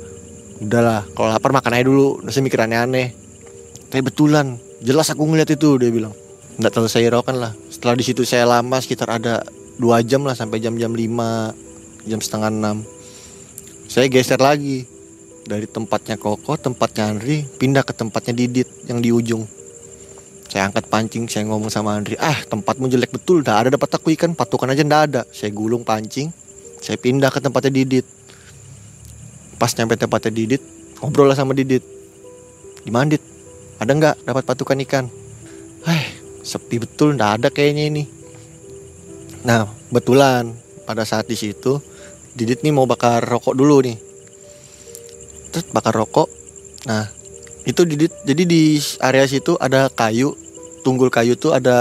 Udahlah 0.58 1.04
kalau 1.12 1.28
lapar 1.28 1.52
makan 1.52 1.76
aja 1.76 1.84
dulu. 1.84 2.24
Saya 2.32 2.40
mikir 2.40 2.64
aneh-aneh. 2.64 3.12
Tapi 3.92 4.00
betulan 4.00 4.56
jelas 4.80 5.12
aku 5.12 5.20
ngeliat 5.28 5.52
itu 5.52 5.76
dia 5.76 5.92
bilang. 5.92 6.16
Nggak 6.56 6.72
terlalu 6.72 6.90
saya 6.90 7.12
hiraukan 7.12 7.36
lah 7.36 7.52
setelah 7.78 7.94
di 7.94 8.04
situ 8.04 8.26
saya 8.26 8.42
lama 8.42 8.82
sekitar 8.82 9.06
ada 9.22 9.46
dua 9.78 10.02
jam 10.02 10.26
lah 10.26 10.34
sampai 10.34 10.58
jam-jam 10.58 10.90
5 10.90 12.10
jam 12.10 12.18
setengah 12.18 12.50
enam 12.50 12.82
saya 13.86 14.10
geser 14.10 14.42
lagi 14.42 14.98
dari 15.48 15.64
tempatnya 15.64 16.20
Koko, 16.20 16.60
tempatnya 16.60 17.08
Andri, 17.08 17.48
pindah 17.56 17.80
ke 17.80 17.96
tempatnya 17.96 18.36
Didit 18.36 18.68
yang 18.84 19.00
di 19.00 19.08
ujung. 19.08 19.48
Saya 20.44 20.68
angkat 20.68 20.92
pancing, 20.92 21.24
saya 21.24 21.48
ngomong 21.48 21.72
sama 21.72 21.96
Andri, 21.96 22.20
ah 22.20 22.36
tempatmu 22.36 22.84
jelek 22.92 23.16
betul, 23.16 23.40
dah 23.40 23.64
ada 23.64 23.72
dapat 23.72 23.88
aku 23.88 24.12
ikan, 24.12 24.36
patukan 24.36 24.68
aja 24.68 24.84
ndak 24.84 25.00
ada. 25.08 25.22
Saya 25.32 25.56
gulung 25.56 25.88
pancing, 25.88 26.28
saya 26.84 27.00
pindah 27.00 27.32
ke 27.32 27.40
tempatnya 27.40 27.72
Didit. 27.80 28.04
Pas 29.56 29.72
nyampe 29.72 29.96
tempatnya 29.96 30.36
Didit, 30.36 30.60
ngobrol 31.00 31.24
lah 31.24 31.36
sama 31.40 31.56
Didit. 31.56 31.80
Gimana 32.84 33.16
Dit? 33.16 33.24
Ada 33.80 33.92
nggak 33.96 34.14
dapat 34.28 34.44
patukan 34.44 34.84
ikan? 34.84 35.04
Eh, 35.88 36.17
sepi 36.48 36.80
betul, 36.80 37.12
ndak 37.12 37.30
ada 37.44 37.48
kayaknya 37.52 37.92
ini. 37.92 38.04
Nah, 39.44 39.68
betulan 39.92 40.56
pada 40.88 41.04
saat 41.04 41.28
di 41.28 41.36
situ 41.36 41.84
Didit 42.38 42.62
nih 42.62 42.70
mau 42.70 42.86
bakar 42.86 43.18
rokok 43.26 43.58
dulu 43.58 43.82
nih. 43.82 43.98
Terus 45.50 45.66
bakar 45.74 45.90
rokok. 45.90 46.30
Nah 46.86 47.10
itu 47.66 47.82
di 47.82 48.06
jadi 48.06 48.42
di 48.46 48.78
area 49.02 49.26
situ 49.26 49.58
ada 49.58 49.90
kayu 49.90 50.38
tunggul 50.86 51.10
kayu 51.10 51.34
tuh 51.34 51.58
ada 51.58 51.76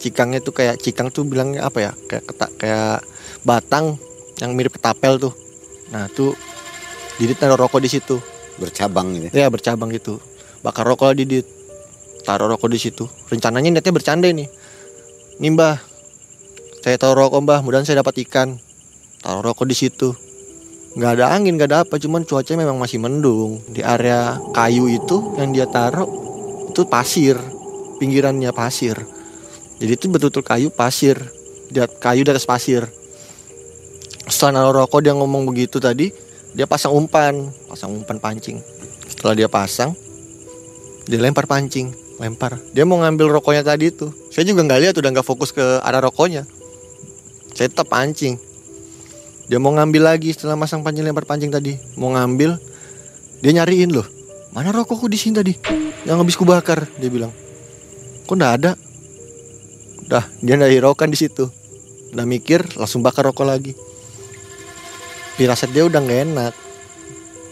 cikangnya 0.00 0.40
tuh 0.40 0.56
kayak 0.56 0.80
cikang 0.80 1.12
tuh 1.12 1.28
bilangnya 1.28 1.68
apa 1.68 1.84
ya? 1.84 1.92
Kayak 2.08 2.24
ketak 2.32 2.50
kayak 2.56 3.04
batang 3.44 4.00
yang 4.40 4.56
mirip 4.56 4.72
ketapel 4.72 5.20
tuh. 5.20 5.36
Nah 5.92 6.08
tuh 6.16 6.32
Didit 7.20 7.36
taruh 7.36 7.60
rokok 7.60 7.84
di 7.84 7.92
situ. 7.92 8.16
Bercabang 8.56 9.12
gitu. 9.20 9.36
ya? 9.36 9.52
Bercabang 9.52 9.92
gitu. 9.92 10.16
Bakar 10.64 10.88
rokok 10.88 11.12
Didit 11.12 11.44
taruh 12.28 12.52
rokok 12.52 12.68
di 12.68 12.76
situ. 12.76 13.08
Rencananya 13.32 13.72
niatnya 13.72 13.88
bercanda 13.88 14.28
nih 14.28 14.44
mbah. 15.40 15.80
Saya 16.84 17.00
taruh 17.00 17.24
rokok 17.24 17.40
mbah. 17.40 17.64
Mudah 17.64 17.80
saya 17.88 18.04
dapat 18.04 18.20
ikan. 18.28 18.60
Taruh 19.24 19.40
rokok 19.40 19.64
di 19.64 19.72
situ. 19.72 20.12
Nggak 20.92 21.10
ada 21.16 21.24
angin 21.32 21.56
nggak 21.56 21.68
ada 21.72 21.78
apa 21.88 21.96
cuman 21.96 22.28
cuaca 22.28 22.52
memang 22.52 22.76
masih 22.76 23.00
mendung. 23.00 23.64
Di 23.72 23.80
area 23.80 24.36
kayu 24.52 24.92
itu 24.92 25.40
yang 25.40 25.56
dia 25.56 25.64
taruh 25.64 26.04
itu 26.68 26.84
pasir. 26.84 27.40
Pinggirannya 27.96 28.52
pasir. 28.52 29.00
Jadi 29.80 29.92
itu 29.96 30.12
betul-betul 30.12 30.44
kayu 30.44 30.68
pasir. 30.68 31.16
Dia 31.72 31.88
kayu 31.88 32.28
atas 32.28 32.44
pasir. 32.44 32.84
Setelah 34.28 34.60
naruh 34.60 34.84
rokok 34.84 35.00
dia 35.00 35.16
ngomong 35.16 35.48
begitu 35.48 35.80
tadi 35.80 36.12
dia 36.52 36.68
pasang 36.68 36.92
umpan. 36.92 37.48
Pasang 37.72 37.96
umpan 37.96 38.20
pancing. 38.20 38.60
Setelah 39.08 39.32
dia 39.32 39.48
pasang 39.48 39.96
dia 41.08 41.16
lempar 41.16 41.48
pancing 41.48 42.07
lempar. 42.18 42.58
Dia 42.74 42.82
mau 42.82 42.98
ngambil 42.98 43.38
rokoknya 43.38 43.62
tadi 43.62 43.94
itu. 43.94 44.10
Saya 44.34 44.44
juga 44.44 44.66
nggak 44.66 44.80
lihat 44.82 44.94
udah 44.98 45.10
nggak 45.14 45.26
fokus 45.26 45.54
ke 45.54 45.62
arah 45.62 46.02
rokoknya. 46.02 46.44
Saya 47.54 47.70
tetap 47.70 47.90
pancing. 47.90 48.38
Dia 49.48 49.56
mau 49.56 49.72
ngambil 49.72 50.14
lagi 50.14 50.34
setelah 50.34 50.58
masang 50.58 50.84
pancing 50.84 51.06
lempar 51.06 51.24
pancing 51.24 51.48
tadi. 51.48 51.78
Mau 51.96 52.12
ngambil 52.12 52.58
dia 53.40 53.52
nyariin 53.54 53.94
loh. 53.94 54.04
Mana 54.52 54.74
rokokku 54.74 55.06
di 55.06 55.16
sini 55.18 55.38
tadi? 55.38 55.54
Yang 56.04 56.16
habis 56.18 56.36
kubakar 56.36 56.84
dia 56.98 57.08
bilang. 57.08 57.32
Kok 58.26 58.34
ndak 58.34 58.52
ada? 58.60 58.72
Dah 60.10 60.24
dia 60.42 60.58
ndak 60.58 60.74
hiraukan 60.74 61.08
di 61.08 61.18
situ. 61.18 61.48
Udah 62.12 62.26
mikir 62.26 62.66
langsung 62.76 63.00
bakar 63.00 63.30
rokok 63.30 63.46
lagi. 63.46 63.72
Firasat 65.38 65.70
dia 65.70 65.86
udah 65.86 66.02
nggak 66.02 66.20
enak. 66.28 66.52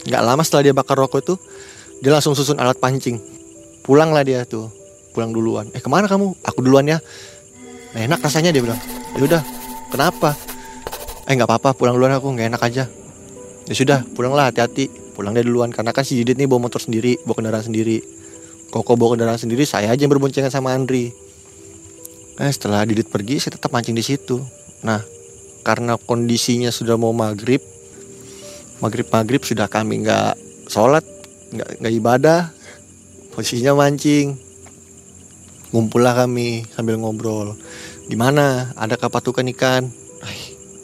Nggak 0.07 0.21
lama 0.23 0.41
setelah 0.43 0.63
dia 0.69 0.73
bakar 0.75 0.99
rokok 0.99 1.19
itu 1.23 1.35
dia 1.97 2.13
langsung 2.13 2.37
susun 2.37 2.61
alat 2.61 2.77
pancing 2.77 3.36
pulang 3.87 4.11
lah 4.11 4.27
dia 4.27 4.43
tuh. 4.43 4.67
Pulang 5.15 5.31
duluan. 5.33 5.71
Eh 5.71 5.81
ke 5.81 5.87
mana 5.87 6.05
kamu? 6.05 6.35
Aku 6.43 6.59
duluan 6.61 6.85
ya. 6.85 6.99
Nah, 7.95 8.05
enak 8.05 8.19
rasanya 8.21 8.51
dia 8.53 8.61
bilang. 8.61 8.77
Ya 9.15 9.23
udah 9.23 9.41
kenapa? 9.89 10.35
Eh 11.25 11.33
nggak 11.33 11.47
apa-apa 11.47 11.73
pulang 11.73 11.95
duluan 11.95 12.13
aku 12.13 12.35
nggak 12.35 12.53
enak 12.53 12.61
aja. 12.61 12.85
Ya 13.65 13.73
sudah 13.73 14.03
pulanglah 14.13 14.51
hati-hati. 14.51 14.91
Pulang 15.17 15.33
deh 15.33 15.41
duluan 15.41 15.73
karena 15.73 15.89
kan 15.95 16.05
si 16.05 16.21
Didit 16.21 16.37
nih 16.37 16.45
bawa 16.45 16.69
motor 16.69 16.77
sendiri 16.77 17.17
bawa 17.25 17.41
kendaraan 17.41 17.65
sendiri. 17.65 18.03
Koko 18.69 18.93
bawa 18.93 19.17
kendaraan 19.17 19.41
sendiri 19.41 19.65
saya 19.65 19.89
aja 19.89 20.05
yang 20.05 20.13
berboncengan 20.13 20.53
sama 20.53 20.77
Andri. 20.77 21.09
Eh 22.37 22.51
setelah 22.53 22.85
Didit 22.85 23.09
pergi 23.09 23.41
saya 23.41 23.57
tetap 23.57 23.73
mancing 23.73 23.97
di 23.97 24.05
situ. 24.05 24.37
Nah 24.85 25.01
karena 25.65 25.97
kondisinya 25.97 26.69
sudah 26.71 26.95
mau 26.95 27.11
maghrib 27.11 27.59
maghrib 28.79 29.03
maghrib 29.11 29.43
sudah 29.43 29.67
kami 29.67 30.05
nggak 30.05 30.39
sholat 30.71 31.03
nggak 31.51 31.93
ibadah 31.97 32.55
posisinya 33.37 33.77
mancing. 33.77 34.33
Ngumpullah 35.69 36.17
kami 36.17 36.65
sambil 36.73 36.97
ngobrol. 36.97 37.53
Gimana? 38.09 38.73
Ada 38.73 38.97
kapatukan 38.97 39.45
ikan? 39.53 39.93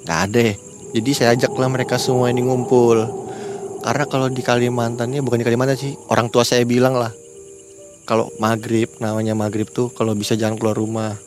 Nggak 0.05 0.19
ada. 0.29 0.47
Jadi 0.93 1.09
saya 1.17 1.33
ajaklah 1.33 1.73
mereka 1.73 1.97
semua 1.97 2.29
ini 2.29 2.45
ngumpul. 2.45 3.09
Karena 3.81 4.05
kalau 4.05 4.29
di 4.29 4.45
Kalimantan 4.45 5.09
ya 5.17 5.25
bukan 5.25 5.41
di 5.41 5.45
Kalimantan 5.49 5.81
sih 5.81 5.97
orang 6.13 6.29
tua 6.29 6.45
saya 6.45 6.61
bilang 6.61 6.93
lah. 6.93 7.09
Kalau 8.05 8.29
maghrib 8.37 8.91
namanya 9.01 9.33
maghrib 9.33 9.65
tuh 9.73 9.89
kalau 9.89 10.13
bisa 10.13 10.37
jangan 10.37 10.61
keluar 10.61 10.77
rumah. 10.77 11.17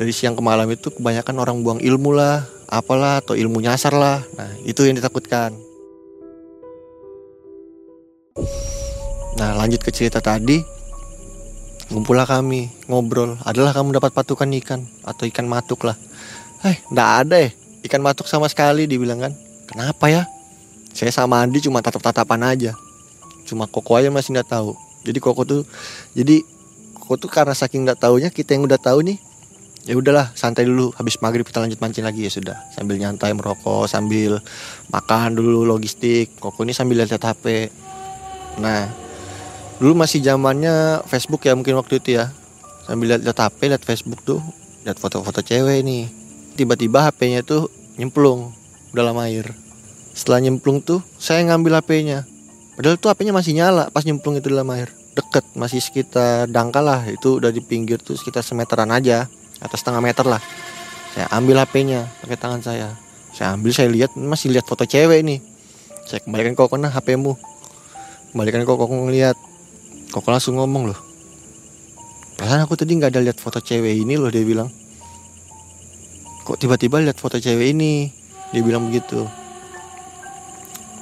Dari 0.00 0.16
siang 0.16 0.32
ke 0.32 0.40
malam 0.40 0.64
itu 0.72 0.88
kebanyakan 0.88 1.36
orang 1.44 1.60
buang 1.60 1.80
ilmu 1.84 2.16
lah 2.16 2.48
apalah 2.72 3.20
atau 3.20 3.36
ilmu 3.36 3.60
nyasar 3.60 3.92
lah. 3.92 4.24
Nah 4.40 4.48
itu 4.64 4.80
yang 4.88 4.96
ditakutkan 4.96 5.71
nah 9.36 9.56
lanjut 9.56 9.80
ke 9.80 9.90
cerita 9.94 10.20
tadi. 10.20 10.60
Ngumpullah 11.92 12.24
kami 12.24 12.72
ngobrol. 12.88 13.36
Adalah 13.44 13.76
kamu 13.76 14.00
dapat 14.00 14.16
patukan 14.16 14.48
ikan 14.64 14.88
atau 15.04 15.28
ikan 15.28 15.44
matuk 15.44 15.84
lah. 15.84 15.96
Eh 16.64 16.80
nggak 16.88 17.10
ada 17.26 17.36
ya 17.36 17.50
ikan 17.84 18.00
matuk 18.00 18.30
sama 18.30 18.46
sekali 18.48 18.86
dibilang 18.86 19.20
kan. 19.20 19.32
Kenapa 19.68 20.08
ya? 20.08 20.22
Saya 20.92 21.10
sama 21.10 21.40
Andi 21.42 21.60
cuma 21.64 21.82
tatap-tatapan 21.82 22.40
aja. 22.54 22.72
Cuma 23.48 23.66
Koko 23.66 23.98
aja 23.98 24.08
masih 24.08 24.38
nggak 24.38 24.48
tahu. 24.48 24.72
Jadi 25.02 25.18
Koko 25.18 25.42
tuh 25.42 25.62
jadi 26.14 26.40
Koko 26.96 27.18
tuh 27.18 27.30
karena 27.32 27.52
saking 27.52 27.84
nggak 27.84 27.98
taunya 27.98 28.30
kita 28.30 28.54
yang 28.54 28.64
udah 28.64 28.78
tahu 28.78 29.02
nih 29.02 29.18
ya 29.82 29.98
udahlah 29.98 30.30
santai 30.38 30.64
dulu. 30.64 30.94
Habis 30.94 31.18
maghrib 31.18 31.42
kita 31.42 31.58
lanjut 31.58 31.82
mancing 31.82 32.06
lagi 32.06 32.24
ya 32.24 32.30
sudah. 32.30 32.56
Sambil 32.70 33.02
nyantai 33.02 33.34
merokok 33.34 33.90
sambil 33.90 34.38
makan 34.94 35.34
dulu 35.34 35.66
logistik. 35.66 36.38
Koko 36.38 36.62
ini 36.62 36.72
sambil 36.72 37.02
lihat 37.02 37.18
HP 37.18 37.68
nah 38.52 38.84
dulu 39.82 39.98
masih 39.98 40.22
zamannya 40.22 41.02
Facebook 41.10 41.42
ya 41.42 41.58
mungkin 41.58 41.74
waktu 41.74 41.98
itu 41.98 42.14
ya 42.22 42.30
sambil 42.86 43.18
lihat 43.18 43.34
HP 43.34 43.66
lihat 43.66 43.82
Facebook 43.82 44.22
tuh 44.22 44.38
lihat 44.86 45.02
foto-foto 45.02 45.42
cewek 45.42 45.82
nih 45.82 46.06
tiba-tiba 46.54 47.10
HP-nya 47.10 47.42
tuh 47.42 47.66
nyemplung 47.98 48.54
dalam 48.94 49.16
air. 49.24 49.50
Setelah 50.12 50.44
nyemplung 50.44 50.84
tuh 50.84 51.00
saya 51.16 51.42
ngambil 51.48 51.82
HP-nya. 51.82 52.28
Padahal 52.78 52.96
tuh 53.00 53.10
HP-nya 53.10 53.34
masih 53.34 53.52
nyala 53.56 53.90
pas 53.90 54.04
nyemplung 54.06 54.38
itu 54.38 54.46
dalam 54.52 54.68
air. 54.70 54.86
Deket 55.12 55.44
masih 55.58 55.82
sekitar 55.82 56.48
dangkal 56.48 56.86
lah 56.86 57.02
itu 57.08 57.42
udah 57.42 57.50
di 57.52 57.60
pinggir 57.60 58.00
tuh 58.00 58.16
sekitar 58.16 58.46
semeteran 58.46 58.88
aja 58.94 59.28
atau 59.60 59.76
setengah 59.76 59.98
meter 59.98 60.24
lah. 60.24 60.40
Saya 61.12 61.28
ambil 61.34 61.60
HP-nya 61.60 62.08
pakai 62.24 62.38
tangan 62.38 62.62
saya. 62.62 62.96
Saya 63.34 63.56
ambil 63.56 63.72
saya 63.74 63.88
lihat 63.90 64.14
masih 64.16 64.52
lihat 64.52 64.64
foto 64.64 64.86
cewek 64.86 65.20
nih. 65.24 65.40
Saya 66.08 66.22
kembalikan 66.24 66.54
kok 66.56 66.70
kena 66.70 66.88
HP-mu. 66.92 67.36
Kembalikan 68.32 68.64
kok 68.64 68.76
kok 68.76 68.88
ngeliat. 68.88 69.36
Kok 70.12 70.28
langsung 70.28 70.60
ngomong 70.60 70.92
loh. 70.92 71.00
Perasaan 72.36 72.68
aku 72.68 72.76
tadi 72.76 72.92
nggak 73.00 73.16
ada 73.16 73.24
lihat 73.24 73.40
foto 73.40 73.64
cewek 73.64 74.04
ini 74.04 74.20
loh 74.20 74.28
dia 74.28 74.44
bilang. 74.44 74.68
Kok 76.44 76.60
tiba-tiba 76.60 77.00
lihat 77.00 77.16
foto 77.16 77.40
cewek 77.40 77.72
ini? 77.72 78.12
Dia 78.52 78.60
bilang 78.60 78.92
begitu. 78.92 79.24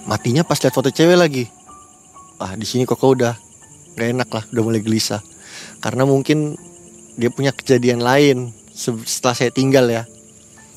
Matinya 0.06 0.46
pas 0.46 0.62
lihat 0.62 0.70
foto 0.70 0.94
cewek 0.94 1.18
lagi. 1.18 1.50
Ah 2.38 2.54
di 2.54 2.62
sini 2.62 2.86
kok 2.86 3.02
udah 3.02 3.34
gak 3.98 4.08
enak 4.14 4.30
lah 4.30 4.44
udah 4.54 4.62
mulai 4.62 4.78
gelisah. 4.78 5.18
Karena 5.82 6.06
mungkin 6.06 6.54
dia 7.18 7.34
punya 7.34 7.50
kejadian 7.50 7.98
lain 7.98 8.54
setelah 8.78 9.34
saya 9.34 9.50
tinggal 9.50 9.90
ya. 9.90 10.06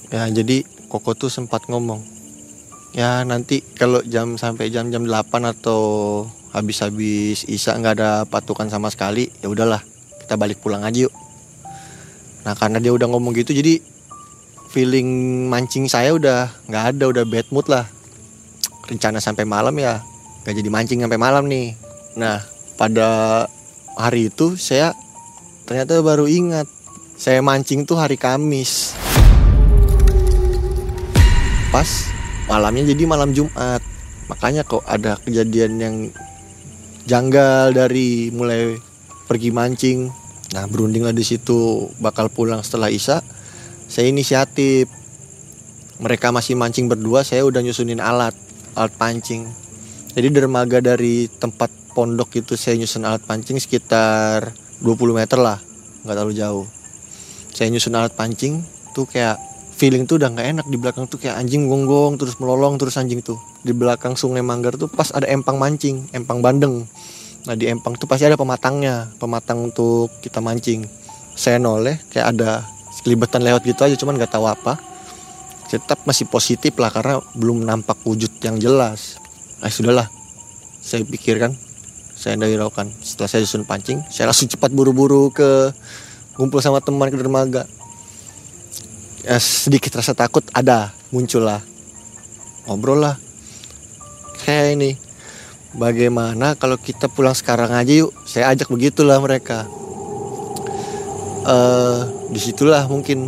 Ya 0.10 0.26
jadi 0.34 0.66
Koko 0.90 1.18
tuh 1.18 1.30
sempat 1.30 1.66
ngomong 1.70 2.14
ya 2.94 3.26
nanti 3.26 3.66
kalau 3.74 4.06
jam 4.06 4.38
sampai 4.38 4.70
jam-jam 4.70 5.10
8 5.10 5.26
atau 5.50 5.82
habis-habis 6.54 7.50
Isa 7.50 7.74
nggak 7.74 7.94
ada 7.98 8.12
patukan 8.30 8.70
sama 8.70 8.94
sekali 8.94 9.34
ya 9.42 9.50
udahlah 9.50 9.82
kita 10.22 10.38
balik 10.38 10.62
pulang 10.62 10.86
aja 10.86 11.10
yuk. 11.10 11.14
Nah 12.46 12.54
karena 12.54 12.78
dia 12.78 12.94
udah 12.94 13.10
ngomong 13.10 13.34
gitu 13.34 13.52
jadi 13.52 13.82
feeling 14.70 15.10
mancing 15.50 15.90
saya 15.90 16.14
udah 16.14 16.54
nggak 16.70 16.84
ada 16.96 17.04
udah 17.10 17.24
bad 17.26 17.50
mood 17.50 17.66
lah. 17.68 17.90
Rencana 18.86 19.18
sampai 19.18 19.50
malam 19.50 19.74
ya 19.82 20.06
nggak 20.46 20.56
jadi 20.62 20.70
mancing 20.70 21.02
sampai 21.02 21.18
malam 21.18 21.50
nih. 21.50 21.74
Nah 22.16 22.46
pada 22.78 23.44
hari 23.98 24.30
itu 24.30 24.54
saya 24.54 24.94
ternyata 25.66 25.98
baru 26.06 26.30
ingat 26.30 26.70
saya 27.18 27.42
mancing 27.42 27.90
tuh 27.90 27.98
hari 27.98 28.14
Kamis. 28.14 28.94
Pas 31.74 31.90
malamnya 32.46 32.94
jadi 32.94 33.10
malam 33.10 33.34
Jumat. 33.34 33.82
Makanya 34.30 34.62
kok 34.62 34.86
ada 34.86 35.18
kejadian 35.26 35.82
yang 35.82 35.96
janggal 37.08 37.76
dari 37.76 38.32
mulai 38.32 38.78
pergi 39.28 39.50
mancing. 39.52 40.00
Nah 40.54 40.64
berunding 40.70 41.04
lah 41.04 41.16
di 41.16 41.26
situ 41.26 41.90
bakal 42.00 42.30
pulang 42.30 42.62
setelah 42.62 42.92
Isya. 42.92 43.20
Saya 43.88 44.10
inisiatif. 44.10 44.90
Mereka 46.04 46.34
masih 46.34 46.58
mancing 46.58 46.90
berdua 46.90 47.24
saya 47.24 47.46
udah 47.48 47.64
nyusunin 47.64 48.02
alat 48.02 48.36
alat 48.76 48.94
pancing. 48.98 49.48
Jadi 50.14 50.28
dermaga 50.34 50.82
dari 50.82 51.30
tempat 51.30 51.70
pondok 51.94 52.44
itu 52.44 52.58
saya 52.58 52.76
nyusun 52.76 53.06
alat 53.06 53.24
pancing 53.24 53.62
sekitar 53.62 54.52
20 54.82 55.16
meter 55.16 55.40
lah 55.40 55.62
nggak 56.04 56.16
terlalu 56.18 56.36
jauh. 56.36 56.66
Saya 57.54 57.70
nyusun 57.72 57.96
alat 57.96 58.12
pancing 58.18 58.66
tuh 58.92 59.08
kayak 59.08 59.40
feeling 59.74 60.06
tuh 60.06 60.22
udah 60.22 60.30
nggak 60.30 60.48
enak 60.58 60.66
di 60.70 60.78
belakang 60.78 61.10
tuh 61.10 61.18
kayak 61.18 61.42
anjing 61.42 61.66
gonggong 61.66 62.22
terus 62.22 62.38
melolong 62.38 62.78
terus 62.78 62.96
anjing 62.96 63.26
tuh. 63.26 63.42
Di 63.66 63.74
belakang 63.74 64.14
sungai 64.14 64.46
Manggar 64.46 64.78
tuh 64.78 64.88
pas 64.88 65.10
ada 65.10 65.26
empang 65.26 65.58
mancing 65.58 66.08
empang 66.14 66.40
bandeng. 66.40 66.86
Nah 67.44 67.56
di 67.58 67.68
empang 67.68 67.98
tuh 67.98 68.08
pasti 68.08 68.30
ada 68.30 68.38
pematangnya 68.38 69.12
pematang 69.18 69.74
untuk 69.74 70.14
kita 70.22 70.40
mancing. 70.40 70.86
Saya 71.34 71.58
noleh 71.58 71.98
kayak 72.14 72.38
ada 72.38 72.64
kelibetan 73.04 73.44
lewat 73.44 73.66
gitu 73.66 73.82
aja 73.84 73.96
cuman 73.98 74.16
nggak 74.22 74.32
tahu 74.32 74.46
apa. 74.46 74.78
Tetap 75.68 76.06
masih 76.06 76.30
positif 76.30 76.78
lah 76.78 76.94
karena 76.94 77.18
belum 77.34 77.66
nampak 77.66 77.98
wujud 78.06 78.30
yang 78.46 78.62
jelas. 78.62 79.18
Nah 79.60 79.74
sudahlah. 79.74 80.08
Saya 80.80 81.02
pikirkan 81.04 81.58
saya 82.14 82.38
hiraukan. 82.38 82.88
Setelah 83.02 83.28
saya 83.28 83.42
susun 83.44 83.66
pancing 83.66 84.00
saya 84.08 84.30
langsung 84.30 84.48
cepat 84.48 84.70
buru-buru 84.70 85.34
ke 85.34 85.74
ngumpul 86.38 86.62
sama 86.62 86.80
teman 86.80 87.10
ke 87.10 87.18
dermaga 87.18 87.66
ya, 89.24 89.40
sedikit 89.40 89.96
rasa 89.98 90.12
takut 90.12 90.44
ada 90.52 90.92
muncul 91.10 91.48
lah. 91.48 91.64
Ngobrol 92.68 93.00
lah. 93.04 93.16
Kayak 94.44 94.68
ini 94.76 94.92
bagaimana 95.76 96.60
kalau 96.60 96.76
kita 96.76 97.08
pulang 97.08 97.36
sekarang 97.36 97.72
aja 97.72 98.04
yuk? 98.04 98.12
Saya 98.28 98.52
ajak 98.52 98.68
begitulah 98.72 99.20
mereka. 99.24 99.68
Uh, 101.44 102.08
di 102.32 102.40
situlah 102.40 102.88
mungkin 102.88 103.28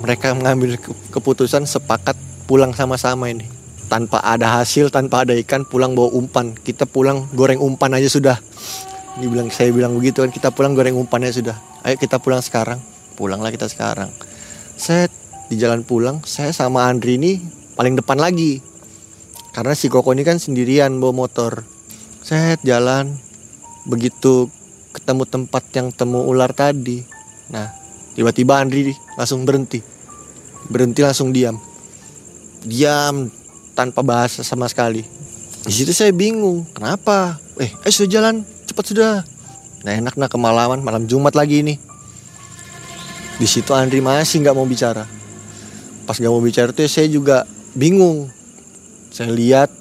mereka 0.00 0.32
mengambil 0.32 0.80
keputusan 1.12 1.68
sepakat 1.68 2.16
pulang 2.48 2.72
sama-sama 2.76 3.28
ini. 3.32 3.48
Tanpa 3.84 4.24
ada 4.24 4.60
hasil 4.60 4.88
tanpa 4.88 5.28
ada 5.28 5.36
ikan 5.44 5.68
pulang 5.68 5.92
bawa 5.92 6.12
umpan. 6.16 6.56
Kita 6.56 6.88
pulang 6.88 7.28
goreng 7.36 7.60
umpan 7.60 7.96
aja 7.96 8.08
sudah. 8.08 8.40
Dibilang 9.20 9.52
saya 9.52 9.70
bilang 9.70 9.94
begitu 9.94 10.24
kan 10.24 10.32
kita 10.32 10.48
pulang 10.50 10.72
goreng 10.72 10.96
umpannya 10.96 11.30
sudah. 11.30 11.56
Ayo 11.84 12.00
kita 12.00 12.16
pulang 12.16 12.40
sekarang. 12.40 12.80
Pulanglah 13.14 13.52
kita 13.52 13.70
sekarang 13.70 14.10
set 14.74 15.10
di 15.48 15.60
jalan 15.60 15.86
pulang 15.86 16.24
saya 16.26 16.50
sama 16.50 16.88
Andri 16.88 17.16
ini 17.20 17.38
paling 17.78 17.98
depan 17.98 18.18
lagi. 18.18 18.58
Karena 19.54 19.70
si 19.78 19.86
Koko 19.86 20.10
ini 20.10 20.26
kan 20.26 20.42
sendirian 20.42 20.98
bawa 20.98 21.14
motor. 21.14 21.62
Set 22.24 22.58
jalan 22.66 23.14
begitu 23.86 24.50
ketemu 24.90 25.22
tempat 25.28 25.62
yang 25.78 25.94
temu 25.94 26.26
ular 26.26 26.50
tadi. 26.50 27.06
Nah 27.54 27.70
tiba-tiba 28.18 28.58
Andri 28.58 28.90
langsung 29.14 29.46
berhenti. 29.46 29.78
Berhenti 30.66 31.00
langsung 31.06 31.30
diam. 31.30 31.60
Diam 32.66 33.30
tanpa 33.78 34.02
bahasa 34.02 34.42
sama 34.42 34.66
sekali. 34.66 35.06
Di 35.64 35.72
situ 35.72 35.94
saya 35.94 36.10
bingung 36.10 36.66
kenapa? 36.74 37.38
Eh 37.60 37.70
sudah 37.94 38.10
jalan 38.10 38.34
cepat 38.66 38.84
sudah. 38.90 39.14
Nah 39.86 39.92
enak 39.92 40.18
nah 40.18 40.26
kemalaman 40.26 40.82
malam 40.82 41.06
Jumat 41.06 41.36
lagi 41.36 41.62
ini 41.62 41.93
di 43.34 43.46
situ 43.50 43.74
Andri 43.74 43.98
masih 43.98 44.42
nggak 44.42 44.54
mau 44.54 44.66
bicara. 44.66 45.04
Pas 46.04 46.20
gak 46.20 46.28
mau 46.28 46.44
bicara 46.44 46.68
tuh 46.70 46.84
saya 46.84 47.08
juga 47.08 47.48
bingung. 47.72 48.28
Saya 49.08 49.32
lihat 49.32 49.72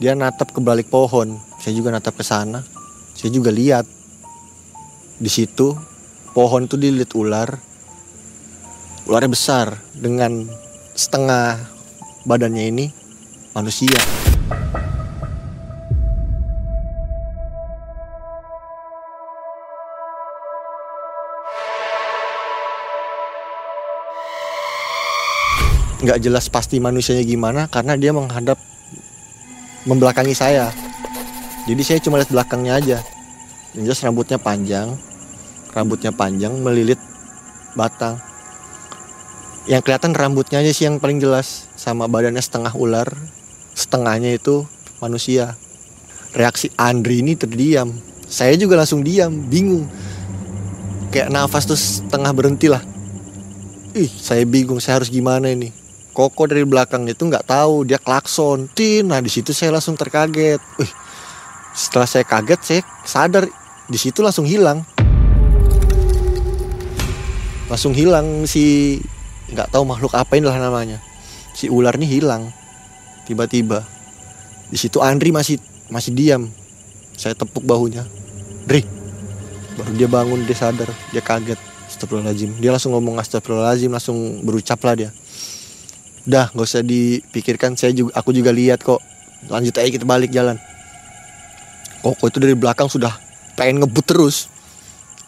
dia 0.00 0.16
natap 0.16 0.48
ke 0.48 0.64
balik 0.64 0.88
pohon. 0.88 1.36
Saya 1.60 1.76
juga 1.76 1.92
natap 1.92 2.16
ke 2.16 2.24
sana. 2.24 2.64
Saya 3.12 3.28
juga 3.28 3.52
lihat. 3.52 3.84
Di 5.20 5.28
situ 5.28 5.76
pohon 6.32 6.64
tuh 6.64 6.80
dililit 6.80 7.12
ular. 7.12 7.52
Ularnya 9.04 9.28
besar 9.28 9.76
dengan 9.92 10.48
setengah 10.96 11.60
badannya 12.24 12.64
ini 12.72 12.86
manusia. 13.52 14.00
Nggak 26.02 26.18
jelas 26.18 26.50
pasti 26.50 26.82
manusianya 26.82 27.22
gimana 27.22 27.70
karena 27.70 27.94
dia 27.94 28.10
menghadap 28.10 28.58
membelakangi 29.86 30.34
saya. 30.34 30.74
Jadi 31.64 31.82
saya 31.86 31.98
cuma 32.02 32.18
lihat 32.18 32.30
belakangnya 32.34 32.74
aja. 32.78 32.98
Yang 33.72 33.82
jelas 33.88 34.00
rambutnya 34.04 34.38
panjang 34.38 34.98
rambutnya 35.72 36.12
panjang 36.12 36.52
melilit 36.60 37.00
batang. 37.72 38.20
Yang 39.64 39.88
kelihatan 39.88 40.12
rambutnya 40.12 40.60
aja 40.60 40.68
sih 40.74 40.84
yang 40.84 41.00
paling 41.00 41.16
jelas 41.16 41.70
sama 41.80 42.04
badannya 42.10 42.44
setengah 42.44 42.76
ular 42.76 43.08
setengahnya 43.72 44.36
itu 44.36 44.68
manusia. 45.00 45.56
Reaksi 46.36 46.68
Andri 46.76 47.24
ini 47.24 47.38
terdiam. 47.38 47.88
Saya 48.28 48.52
juga 48.56 48.76
langsung 48.76 49.00
diam 49.00 49.32
bingung. 49.48 49.88
Kayak 51.08 51.32
nafas 51.32 51.64
tuh 51.64 51.76
setengah 51.76 52.32
berhenti 52.36 52.68
lah 52.68 52.80
ih 53.92 54.08
saya 54.08 54.42
bingung 54.48 54.80
saya 54.80 55.00
harus 55.00 55.12
gimana 55.12 55.52
ini 55.52 55.68
Koko 56.12 56.44
dari 56.44 56.60
belakang 56.68 57.08
itu 57.08 57.24
nggak 57.24 57.48
tahu 57.48 57.88
dia 57.88 57.96
klakson. 57.96 58.68
Tin 58.68 59.08
nah 59.08 59.16
di 59.24 59.32
situ 59.32 59.56
saya 59.56 59.72
langsung 59.72 59.96
terkaget. 59.96 60.60
Wih, 60.76 60.92
setelah 61.72 62.04
saya 62.04 62.24
kaget 62.28 62.60
saya 62.60 62.80
sadar 63.08 63.48
di 63.88 63.96
situ 63.96 64.20
langsung 64.20 64.44
hilang. 64.44 64.84
Langsung 67.72 67.96
hilang 67.96 68.44
si 68.44 69.00
nggak 69.56 69.72
tahu 69.72 69.88
makhluk 69.88 70.12
apa 70.12 70.36
inilah 70.36 70.60
namanya. 70.60 71.00
Si 71.56 71.72
ular 71.72 71.96
ini 71.96 72.04
hilang 72.04 72.52
tiba-tiba. 73.24 73.80
Di 74.68 74.76
situ 74.76 75.00
Andri 75.00 75.32
masih 75.32 75.56
masih 75.88 76.12
diam. 76.12 76.52
Saya 77.16 77.32
tepuk 77.32 77.64
bahunya. 77.64 78.04
Dri. 78.68 78.84
Baru 79.80 79.96
dia 79.96 80.12
bangun 80.12 80.44
dia 80.44 80.60
sadar 80.60 80.92
dia 81.08 81.24
kaget. 81.24 81.56
Astagfirullahaladzim. 81.88 82.60
Dia 82.60 82.68
langsung 82.72 82.96
ngomong 82.96 83.20
astagfirullahaladzim 83.20 83.92
Langsung 83.92 84.40
berucap 84.44 84.80
lah 84.84 84.96
dia 84.96 85.10
Udah 86.28 86.50
gak 86.52 86.66
usah 86.66 86.82
dipikirkan. 86.84 87.74
Saya 87.74 87.92
juga 87.96 88.14
Aku 88.18 88.30
juga 88.30 88.50
lihat 88.54 88.82
kok. 88.82 89.00
Lanjut 89.50 89.74
aja 89.78 89.88
kita 89.90 90.06
balik 90.06 90.30
jalan. 90.30 90.58
Koko 92.02 92.30
itu 92.30 92.38
dari 92.42 92.58
belakang 92.58 92.90
sudah 92.90 93.14
Pengen 93.54 93.82
ngebut 93.82 94.06
terus. 94.06 94.50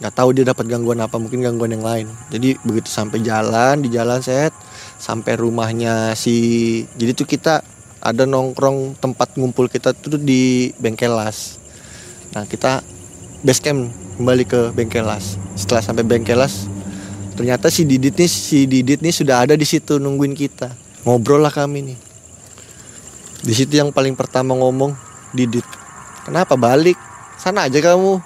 Gak 0.02 0.14
tahu 0.14 0.34
dia 0.34 0.42
dapat 0.42 0.66
gangguan 0.66 0.98
apa 0.98 1.18
Mungkin 1.18 1.42
gangguan 1.42 1.74
yang 1.74 1.86
lain. 1.86 2.06
Jadi 2.30 2.58
begitu 2.66 2.90
sampai 2.90 3.22
jalan 3.22 3.78
Di 3.78 3.90
jalan 3.94 4.18
set 4.22 4.50
Sampai 4.98 5.38
rumahnya 5.38 6.18
si 6.18 6.82
Jadi 6.98 7.10
tuh 7.14 7.26
kita 7.26 7.62
Ada 8.02 8.26
nongkrong 8.26 8.98
tempat 8.98 9.38
ngumpul 9.38 9.70
kita 9.70 9.94
tuh 9.94 10.18
di 10.18 10.74
bengkel 10.76 11.14
las. 11.14 11.56
Nah 12.34 12.44
kita 12.44 12.84
base 13.44 13.60
camp 13.60 13.92
kembali 14.16 14.44
ke 14.46 14.60
bengkelas 14.72 15.36
setelah 15.58 15.82
sampai 15.82 16.06
bengkelas 16.06 16.70
ternyata 17.34 17.66
si 17.66 17.82
Didit 17.82 18.14
nih 18.14 18.30
si 18.30 18.64
Didit 18.64 19.02
nih 19.02 19.10
sudah 19.10 19.44
ada 19.44 19.54
di 19.58 19.66
situ 19.66 19.98
nungguin 19.98 20.32
kita 20.38 20.72
ngobrol 21.04 21.40
lah 21.44 21.52
kami 21.52 21.92
nih. 21.92 21.98
Di 23.44 23.52
situ 23.52 23.76
yang 23.76 23.92
paling 23.92 24.16
pertama 24.16 24.56
ngomong 24.56 24.96
Didit 25.36 25.66
kenapa 26.24 26.56
balik? 26.56 26.96
Sana 27.36 27.68
aja 27.68 27.76
kamu. 27.78 28.18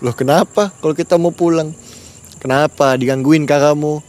Loh 0.00 0.14
kenapa? 0.16 0.72
Kalau 0.80 0.96
kita 0.96 1.20
mau 1.20 1.30
pulang. 1.30 1.76
Kenapa? 2.40 2.96
Digangguin 2.96 3.44
kak 3.44 3.60
kamu? 3.60 4.00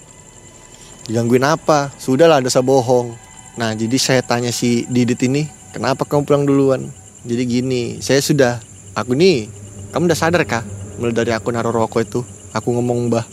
Digangguin 1.11 1.43
apa? 1.43 1.91
Sudahlah 1.99 2.39
dosa 2.39 2.63
bohong. 2.63 3.11
Nah 3.59 3.75
jadi 3.75 3.95
saya 3.99 4.21
tanya 4.23 4.55
si 4.55 4.87
Didit 4.87 5.19
ini 5.27 5.45
kenapa 5.75 6.07
kamu 6.07 6.23
pulang 6.23 6.43
duluan? 6.47 6.87
Jadi 7.27 7.43
gini 7.43 7.83
saya 7.99 8.23
sudah 8.23 8.63
aku 8.95 9.13
nih 9.13 9.51
kamu 9.91 10.07
udah 10.07 10.17
sadar 10.17 10.43
kah? 10.47 10.63
Mulai 10.95 11.11
dari 11.11 11.31
aku 11.35 11.51
naruh 11.51 11.75
rokok 11.75 12.01
itu 12.07 12.19
aku 12.55 12.71
ngomong 12.71 13.11
mbah 13.11 13.25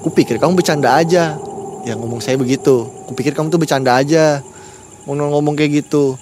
aku 0.00 0.08
pikir 0.16 0.40
kamu 0.40 0.56
bercanda 0.56 0.96
aja 0.96 1.36
yang 1.82 1.98
ngomong 1.98 2.22
saya 2.22 2.38
begitu. 2.38 2.86
Aku 3.06 3.12
pikir 3.14 3.34
kamu 3.34 3.50
tuh 3.50 3.60
bercanda 3.60 3.98
aja. 3.98 4.42
Ngomong 5.06 5.34
ngomong 5.34 5.54
kayak 5.58 5.84
gitu. 5.84 6.14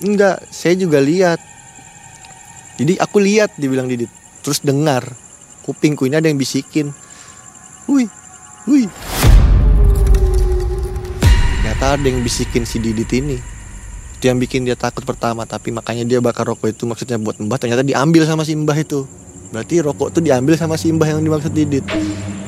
Enggak 0.00 0.44
saya 0.48 0.76
juga 0.76 1.00
lihat. 1.00 1.40
Jadi 2.76 3.00
aku 3.00 3.20
lihat 3.20 3.56
dibilang 3.56 3.88
Didit. 3.88 4.08
Terus 4.44 4.60
dengar. 4.60 5.04
Kupingku 5.64 6.04
ini 6.08 6.16
ada 6.20 6.28
yang 6.28 6.40
bisikin. 6.40 6.92
Hui 7.86 8.08
hui 8.66 8.90
ternyata 11.76 12.02
ada 12.02 12.08
yang 12.08 12.24
bisikin 12.24 12.64
si 12.64 12.80
Didit 12.80 13.10
ini. 13.12 13.36
Itu 14.16 14.32
yang 14.32 14.40
bikin 14.40 14.64
dia 14.64 14.74
takut 14.74 15.04
pertama 15.04 15.44
tapi 15.44 15.70
makanya 15.70 16.08
dia 16.08 16.18
bakar 16.24 16.48
rokok 16.48 16.72
itu 16.72 16.88
maksudnya 16.88 17.20
buat 17.20 17.36
mbah 17.36 17.60
ternyata 17.60 17.84
diambil 17.84 18.24
sama 18.24 18.48
si 18.48 18.56
mbah 18.56 18.74
itu. 18.80 19.04
Berarti 19.52 19.84
rokok 19.84 20.08
itu 20.16 20.20
diambil 20.24 20.56
sama 20.56 20.80
si 20.80 20.88
mbah 20.88 21.04
yang 21.12 21.20
dimaksud 21.20 21.52
Didit. 21.52 21.84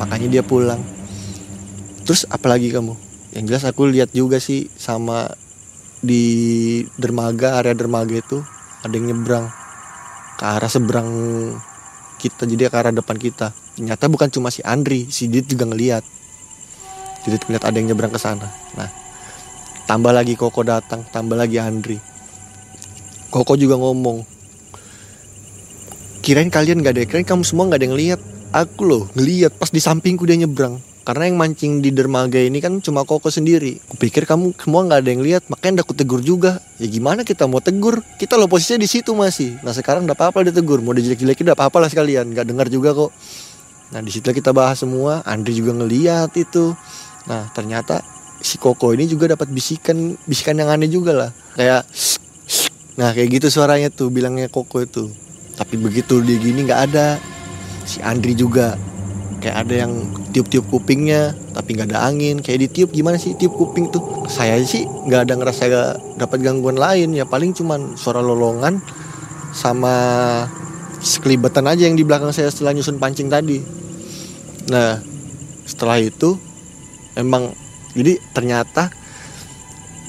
Makanya 0.01 0.29
dia 0.33 0.43
pulang 0.43 0.81
terus 2.09 2.25
apalagi 2.33 2.73
kamu? 2.73 2.97
Yang 3.37 3.45
jelas 3.53 3.65
aku 3.69 3.93
lihat 3.93 4.17
juga 4.17 4.41
sih 4.41 4.73
sama 4.81 5.29
di 6.01 6.81
dermaga 6.97 7.61
area 7.61 7.77
dermaga 7.77 8.17
itu 8.17 8.41
ada 8.81 8.95
yang 8.97 9.13
nyebrang 9.13 9.53
ke 10.41 10.45
arah 10.49 10.71
seberang 10.73 11.11
kita 12.17 12.49
jadi 12.49 12.73
ke 12.73 12.77
arah 12.81 12.97
depan 12.97 13.21
kita. 13.21 13.53
Ternyata 13.77 14.09
bukan 14.09 14.33
cuma 14.33 14.49
si 14.49 14.65
Andri 14.65 15.13
si 15.13 15.29
Didit 15.29 15.53
juga 15.53 15.69
ngelihat 15.69 16.01
Didit 17.29 17.45
ngeliat 17.45 17.69
ada 17.69 17.77
yang 17.77 17.93
nyebrang 17.93 18.09
ke 18.09 18.17
sana. 18.17 18.49
Nah 18.73 18.89
tambah 19.85 20.17
lagi 20.17 20.33
Koko 20.33 20.65
datang 20.65 21.05
tambah 21.13 21.37
lagi 21.37 21.61
Andri. 21.61 22.01
Koko 23.29 23.61
juga 23.61 23.77
ngomong 23.77 24.25
kirain 26.25 26.49
kalian 26.49 26.81
gak 26.81 26.97
ada 26.97 27.05
kirain 27.05 27.29
kamu 27.29 27.45
semua 27.45 27.69
gak 27.69 27.85
ada 27.85 27.87
yang 27.93 27.99
lihat 28.01 28.21
aku 28.53 28.85
loh 28.89 29.05
ngeliat 29.13 29.53
pas 29.53 29.69
di 29.69 29.81
sampingku 29.81 30.25
dia 30.25 30.41
nyebrang 30.41 30.81
karena 31.09 31.25
yang 31.25 31.41
mancing 31.41 31.81
di 31.81 31.89
dermaga 31.89 32.37
ini 32.37 32.61
kan 32.61 32.85
cuma 32.85 33.01
Koko 33.01 33.33
sendiri. 33.33 33.81
Kupikir 33.89 34.29
kamu 34.29 34.53
semua 34.61 34.85
nggak 34.85 35.01
ada 35.01 35.09
yang 35.09 35.25
lihat 35.25 35.49
makanya 35.49 35.81
aku 35.81 35.97
tegur 35.97 36.21
juga. 36.21 36.61
Ya 36.77 36.85
gimana 36.85 37.25
kita 37.25 37.49
mau 37.49 37.65
tegur? 37.65 38.05
Kita 38.21 38.37
lo 38.37 38.45
posisinya 38.45 38.85
di 38.85 38.93
situ 38.93 39.17
masih. 39.17 39.57
Nah 39.65 39.73
sekarang 39.73 40.05
udah 40.05 40.13
apa-apa 40.13 40.45
ditegur 40.45 40.85
mau 40.85 40.93
dijelek-jelekin 40.93 41.49
udah 41.49 41.57
apa-apa 41.57 41.81
lah 41.81 41.89
sekalian. 41.89 42.29
Nggak 42.37 42.45
dengar 42.53 42.69
juga 42.69 42.93
kok. 42.93 43.17
Nah 43.97 44.05
di 44.05 44.13
situ 44.13 44.29
kita 44.37 44.53
bahas 44.53 44.85
semua. 44.85 45.25
Andri 45.25 45.57
juga 45.57 45.73
ngeliat 45.81 46.29
itu. 46.37 46.77
Nah 47.25 47.49
ternyata 47.57 48.05
si 48.45 48.61
Koko 48.61 48.93
ini 48.93 49.09
juga 49.09 49.33
dapat 49.33 49.49
bisikan 49.49 50.13
bisikan 50.29 50.61
yang 50.61 50.69
aneh 50.69 50.93
juga 50.93 51.17
lah. 51.17 51.31
Kayak 51.57 51.89
nah 53.01 53.17
kayak 53.17 53.41
gitu 53.41 53.49
suaranya 53.49 53.89
tuh 53.89 54.13
bilangnya 54.13 54.53
Koko 54.53 54.85
itu. 54.85 55.09
Tapi 55.57 55.81
begitu 55.81 56.21
dia 56.21 56.37
gini 56.37 56.69
nggak 56.69 56.93
ada. 56.93 57.17
Si 57.89 58.05
Andri 58.05 58.37
juga 58.37 58.77
kayak 59.39 59.67
ada 59.67 59.75
yang 59.87 59.93
tiup-tiup 60.35 60.67
kupingnya 60.69 61.35
tapi 61.55 61.75
nggak 61.79 61.95
ada 61.95 62.07
angin. 62.07 62.43
Kayak 62.43 62.71
ditiup 62.71 62.91
gimana 62.91 63.17
sih 63.17 63.35
tiup 63.39 63.55
kuping 63.55 63.91
tuh? 63.91 64.03
Saya 64.27 64.59
sih 64.63 64.85
nggak 64.85 65.21
ada 65.27 65.35
ngerasa 65.39 65.63
gak 65.71 65.91
dapat 66.19 66.39
gangguan 66.43 66.77
lain. 66.77 67.15
Ya 67.15 67.25
paling 67.25 67.55
cuman 67.55 67.95
suara 67.95 68.23
lolongan 68.23 68.83
sama 69.55 69.95
sekelibetan 70.99 71.67
aja 71.71 71.87
yang 71.87 71.95
di 71.95 72.03
belakang 72.03 72.35
saya 72.35 72.51
setelah 72.51 72.75
nyusun 72.75 72.99
pancing 72.99 73.31
tadi. 73.31 73.63
Nah 74.71 75.01
setelah 75.65 76.03
itu 76.03 76.37
emang 77.15 77.55
jadi 77.95 78.19
ternyata 78.35 78.91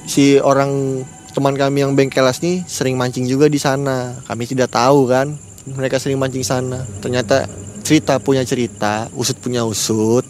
si 0.09 0.41
orang 0.41 1.01
teman 1.31 1.53
kami 1.53 1.85
yang 1.85 1.93
bengkelas 1.93 2.41
nih 2.41 2.65
sering 2.65 2.97
mancing 2.97 3.29
juga 3.29 3.45
di 3.45 3.61
sana. 3.61 4.17
Kami 4.25 4.49
tidak 4.49 4.73
tahu 4.73 5.05
kan 5.05 5.37
mereka 5.69 6.01
sering 6.01 6.17
mancing 6.17 6.41
sana. 6.41 6.83
Ternyata 6.99 7.45
cerita 7.89 8.21
punya 8.21 8.45
cerita, 8.45 9.09
usut 9.17 9.41
punya 9.41 9.65
usut. 9.65 10.21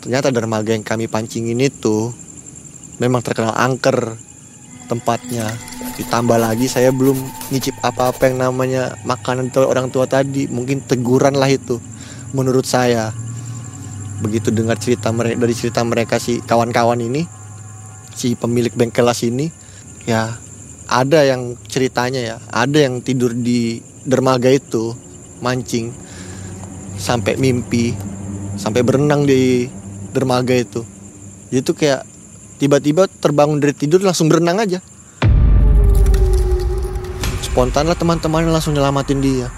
Ternyata 0.00 0.32
dermaga 0.32 0.72
yang 0.72 0.80
kami 0.80 1.04
pancing 1.04 1.52
ini 1.52 1.68
tuh 1.68 2.16
memang 2.96 3.20
terkenal 3.20 3.52
angker 3.52 4.16
tempatnya. 4.88 5.52
Ditambah 6.00 6.40
lagi 6.40 6.72
saya 6.72 6.88
belum 6.88 7.20
nyicip 7.52 7.76
apa-apa 7.84 8.32
yang 8.32 8.40
namanya 8.40 8.96
makanan 9.04 9.52
tuh 9.52 9.68
orang 9.68 9.92
tua 9.92 10.08
tadi. 10.08 10.48
Mungkin 10.48 10.88
teguran 10.88 11.36
lah 11.36 11.52
itu 11.52 11.76
menurut 12.32 12.64
saya. 12.64 13.12
Begitu 14.24 14.48
dengar 14.48 14.80
cerita 14.80 15.12
mereka 15.12 15.36
dari 15.44 15.52
cerita 15.52 15.84
mereka 15.84 16.16
si 16.16 16.40
kawan-kawan 16.40 17.04
ini, 17.04 17.28
si 18.16 18.32
pemilik 18.32 18.72
bengkelas 18.72 19.28
ini, 19.28 19.52
ya 20.08 20.40
ada 20.88 21.20
yang 21.20 21.52
ceritanya 21.68 22.20
ya, 22.24 22.36
ada 22.48 22.80
yang 22.80 23.04
tidur 23.04 23.36
di 23.36 23.84
dermaga 24.08 24.48
itu 24.48 24.96
mancing 25.44 25.92
sampai 27.02 27.34
mimpi 27.34 27.98
sampai 28.54 28.86
berenang 28.86 29.26
di 29.26 29.66
dermaga 30.14 30.54
itu. 30.54 30.86
Itu 31.50 31.74
kayak 31.74 32.06
tiba-tiba 32.62 33.10
terbangun 33.18 33.58
dari 33.58 33.74
tidur 33.74 33.98
langsung 34.06 34.30
berenang 34.30 34.62
aja. 34.62 34.78
Spontan 37.42 37.90
lah 37.90 37.98
teman-temannya 37.98 38.54
langsung 38.54 38.72
nyelamatin 38.72 39.18
dia. 39.18 39.50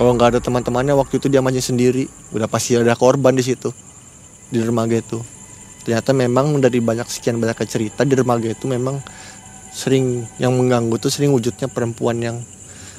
Kalau 0.00 0.16
nggak 0.16 0.38
ada 0.38 0.40
teman-temannya 0.40 0.96
waktu 0.96 1.20
itu 1.20 1.28
dia 1.28 1.44
mancing 1.44 1.76
sendiri. 1.76 2.08
Udah 2.32 2.48
pasti 2.48 2.78
ada 2.78 2.96
korban 2.96 3.36
di 3.36 3.44
situ 3.44 3.68
di 4.48 4.58
dermaga 4.62 4.96
itu. 4.96 5.20
Ternyata 5.84 6.16
memang 6.16 6.58
dari 6.58 6.80
banyak 6.80 7.06
sekian 7.06 7.36
banyak 7.36 7.68
cerita 7.68 8.02
di 8.02 8.16
remaga 8.16 8.48
itu 8.48 8.64
memang 8.64 8.98
sering 9.70 10.26
yang 10.40 10.56
mengganggu 10.56 10.96
tuh 10.98 11.12
sering 11.12 11.30
wujudnya 11.30 11.70
perempuan 11.70 12.18
yang 12.18 12.36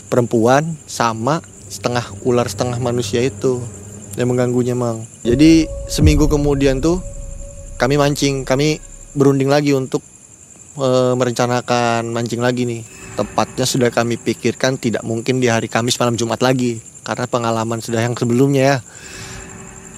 perempuan 0.07 0.77
sama 0.87 1.43
setengah 1.69 2.01
ular 2.25 2.47
setengah 2.49 2.81
manusia 2.81 3.21
itu 3.21 3.61
yang 4.19 4.35
mengganggunya 4.35 4.75
mang 4.75 5.07
jadi 5.23 5.65
seminggu 5.87 6.27
kemudian 6.27 6.83
tuh 6.83 6.99
kami 7.79 7.95
mancing 7.95 8.43
kami 8.43 8.83
berunding 9.15 9.47
lagi 9.47 9.71
untuk 9.71 10.03
e, 10.75 11.15
merencanakan 11.15 12.11
mancing 12.11 12.43
lagi 12.43 12.67
nih 12.67 12.83
tepatnya 13.15 13.63
sudah 13.63 13.89
kami 13.89 14.19
pikirkan 14.19 14.75
tidak 14.75 15.01
mungkin 15.07 15.39
di 15.39 15.47
hari 15.47 15.71
Kamis 15.71 15.95
malam 15.95 16.19
Jumat 16.19 16.43
lagi 16.43 16.83
karena 17.07 17.25
pengalaman 17.25 17.79
sudah 17.79 18.03
yang 18.03 18.13
sebelumnya 18.13 18.63
ya 18.63 18.77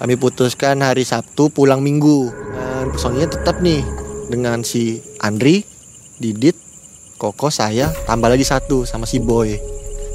kami 0.02 0.18
putuskan 0.18 0.82
hari 0.82 1.06
Sabtu 1.06 1.54
pulang 1.54 1.82
Minggu 1.82 2.34
dan 2.58 2.90
personilnya 2.90 3.30
tetap 3.38 3.62
nih 3.62 3.86
dengan 4.34 4.66
si 4.66 4.98
Andri, 5.22 5.62
Didit, 6.18 6.58
Koko, 7.22 7.54
saya 7.54 7.94
tambah 8.10 8.26
lagi 8.26 8.42
satu 8.42 8.82
sama 8.90 9.06
si 9.06 9.22
Boy. 9.22 9.62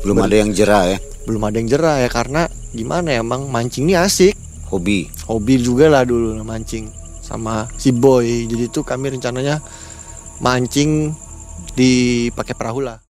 Belum 0.03 0.19
Ber 0.19 0.27
ada 0.27 0.37
yang 0.43 0.51
jerah 0.51 0.91
ya? 0.91 0.99
Belum 1.23 1.39
ada 1.47 1.63
yang 1.63 1.71
jerah 1.71 2.03
ya 2.03 2.11
karena 2.11 2.51
gimana 2.77 3.17
ya 3.17 3.25
emang 3.25 3.49
mancing 3.49 3.89
ini 3.89 3.97
asik. 3.97 4.37
Hobi. 4.69 5.09
Hobi 5.25 5.57
juga 5.59 5.89
lah 5.89 6.05
dulu 6.05 6.37
mancing 6.45 6.93
sama 7.25 7.65
si 7.81 7.91
Boy. 7.91 8.45
Jadi 8.45 8.69
tuh 8.69 8.85
kami 8.85 9.17
rencananya 9.17 9.59
mancing 10.45 11.17
di 11.73 12.29
pakai 12.37 12.53
perahu 12.53 12.85
lah. 12.85 13.07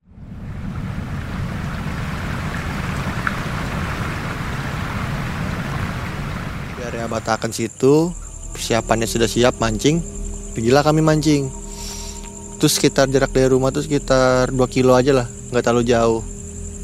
area 6.87 7.11
Batakan 7.11 7.51
situ 7.51 8.15
persiapannya 8.55 9.11
sudah 9.11 9.27
siap 9.27 9.59
mancing 9.59 9.99
pergilah 10.55 10.87
kami 10.87 11.03
mancing 11.03 11.51
terus 12.57 12.79
sekitar 12.79 13.11
jarak 13.13 13.35
dari 13.35 13.53
rumah 13.53 13.69
tuh 13.69 13.85
sekitar 13.85 14.49
2 14.49 14.57
kilo 14.73 14.97
aja 14.97 15.13
lah 15.13 15.27
nggak 15.53 15.61
terlalu 15.67 15.85
jauh 15.93 16.23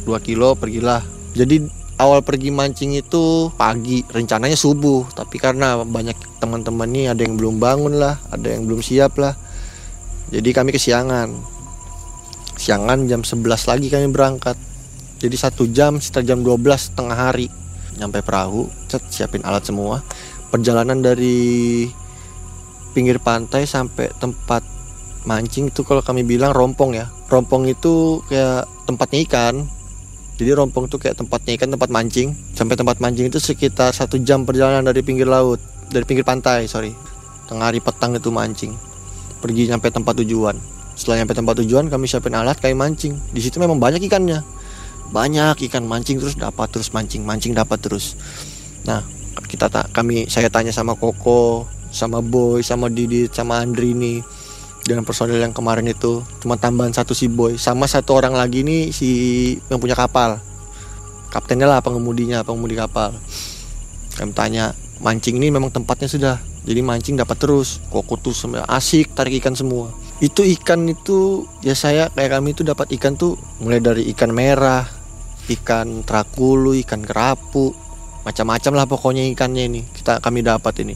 2 0.04 0.12
kilo 0.26 0.58
pergilah 0.58 1.00
jadi 1.32 1.64
awal 2.02 2.26
pergi 2.26 2.50
mancing 2.50 2.98
itu 2.98 3.54
pagi 3.54 4.02
rencananya 4.02 4.58
subuh. 4.58 5.06
Tapi 5.14 5.38
karena 5.38 5.78
banyak 5.86 6.42
teman-teman 6.42 6.90
nih 6.90 7.14
ada 7.14 7.22
yang 7.22 7.38
belum 7.38 7.62
bangun 7.62 8.02
lah 8.02 8.18
ada 8.34 8.50
yang 8.50 8.66
belum 8.66 8.82
siap 8.82 9.14
lah. 9.22 9.38
Jadi 10.34 10.50
kami 10.50 10.74
kesiangan. 10.74 11.30
Siangan 12.58 13.06
jam 13.06 13.22
11 13.22 13.70
lagi 13.70 13.86
kami 13.86 14.10
berangkat. 14.10 14.58
Jadi 15.22 15.36
satu 15.38 15.70
jam 15.70 16.02
sekitar 16.02 16.26
jam 16.26 16.42
12 16.42 16.98
tengah 16.98 17.14
hari. 17.14 17.46
Nyampe 17.96 18.26
perahu 18.26 18.66
cet 18.90 19.06
siapin 19.14 19.46
alat 19.46 19.62
semua. 19.62 20.02
Perjalanan 20.50 20.98
dari 20.98 21.86
pinggir 22.92 23.22
pantai 23.22 23.64
sampai 23.64 24.12
tempat 24.18 24.66
mancing 25.24 25.70
itu 25.70 25.86
kalau 25.86 26.02
kami 26.02 26.26
bilang 26.26 26.50
rompong 26.50 26.98
ya. 26.98 27.06
Rompong 27.30 27.70
itu 27.70 28.20
kayak 28.26 28.66
tempatnya 28.84 29.20
ikan 29.30 29.54
jadi 30.42 30.58
rompong 30.58 30.90
itu 30.90 30.98
kayak 30.98 31.14
tempatnya 31.22 31.54
ikan 31.54 31.70
tempat 31.70 31.88
mancing. 31.94 32.34
Sampai 32.58 32.74
tempat 32.74 32.98
mancing 32.98 33.30
itu 33.30 33.38
sekitar 33.38 33.94
satu 33.94 34.18
jam 34.18 34.42
perjalanan 34.42 34.82
dari 34.82 35.06
pinggir 35.06 35.30
laut 35.30 35.62
dari 35.86 36.02
pinggir 36.02 36.26
pantai 36.26 36.66
sorry. 36.66 36.90
Tengah 37.46 37.70
hari 37.70 37.78
petang 37.78 38.18
itu 38.18 38.34
mancing. 38.34 38.74
Pergi 39.38 39.70
sampai 39.70 39.94
tempat 39.94 40.18
tujuan. 40.18 40.58
Setelah 40.98 41.22
sampai 41.22 41.36
tempat 41.38 41.54
tujuan 41.62 41.86
kami 41.86 42.10
siapin 42.10 42.34
alat 42.34 42.58
kami 42.58 42.74
mancing. 42.74 43.14
Di 43.30 43.38
situ 43.38 43.62
memang 43.62 43.78
banyak 43.78 44.02
ikannya. 44.10 44.42
Banyak 45.14 45.62
ikan 45.70 45.86
mancing 45.86 46.18
terus 46.18 46.34
dapat 46.34 46.66
terus 46.74 46.90
mancing 46.90 47.22
mancing 47.22 47.54
dapat 47.54 47.78
terus. 47.78 48.18
Nah 48.82 49.06
kita 49.46 49.70
tak 49.70 49.94
kami 49.94 50.26
saya 50.26 50.50
tanya 50.50 50.74
sama 50.74 50.98
Koko 50.98 51.70
sama 51.92 52.18
Boy 52.24 52.64
sama 52.66 52.90
Didi 52.90 53.28
sama 53.30 53.60
Andri 53.62 53.94
nih 53.94 54.24
dengan 54.82 55.06
personil 55.06 55.38
yang 55.38 55.54
kemarin 55.54 55.86
itu 55.86 56.22
cuma 56.42 56.58
tambahan 56.58 56.90
satu 56.90 57.14
si 57.14 57.30
Boy. 57.30 57.58
Sama 57.58 57.86
satu 57.86 58.18
orang 58.18 58.34
lagi 58.34 58.66
nih 58.66 58.90
si 58.90 59.10
yang 59.70 59.78
punya 59.78 59.94
kapal. 59.94 60.42
Kaptennya 61.32 61.64
lah 61.70 61.80
pengemudinya 61.80 62.44
pengemudi 62.44 62.76
kapal. 62.76 63.16
Kami 64.18 64.32
tanya 64.36 64.76
mancing 65.00 65.40
ini 65.40 65.48
memang 65.48 65.72
tempatnya 65.72 66.08
sudah. 66.10 66.36
Jadi 66.62 66.80
mancing 66.84 67.16
dapat 67.16 67.40
terus. 67.40 67.80
Koko 67.88 68.20
tuh 68.20 68.36
semua 68.36 68.68
asik 68.68 69.16
tarik 69.16 69.40
ikan 69.40 69.56
semua. 69.56 69.90
Itu 70.22 70.44
ikan 70.44 70.86
itu 70.86 71.48
ya 71.64 71.74
saya 71.74 72.12
kayak 72.12 72.38
kami 72.38 72.54
itu 72.54 72.62
dapat 72.62 72.92
ikan 73.00 73.16
tuh 73.16 73.34
mulai 73.58 73.82
dari 73.82 74.06
ikan 74.12 74.30
merah 74.30 75.02
ikan 75.50 76.06
trakulu, 76.06 76.76
ikan 76.86 77.02
kerapu, 77.02 77.74
macam-macam 78.22 78.72
lah 78.78 78.86
pokoknya 78.86 79.26
ikannya 79.34 79.64
ini 79.66 79.80
kita 79.90 80.22
kami 80.22 80.46
dapat 80.46 80.86
ini. 80.86 80.94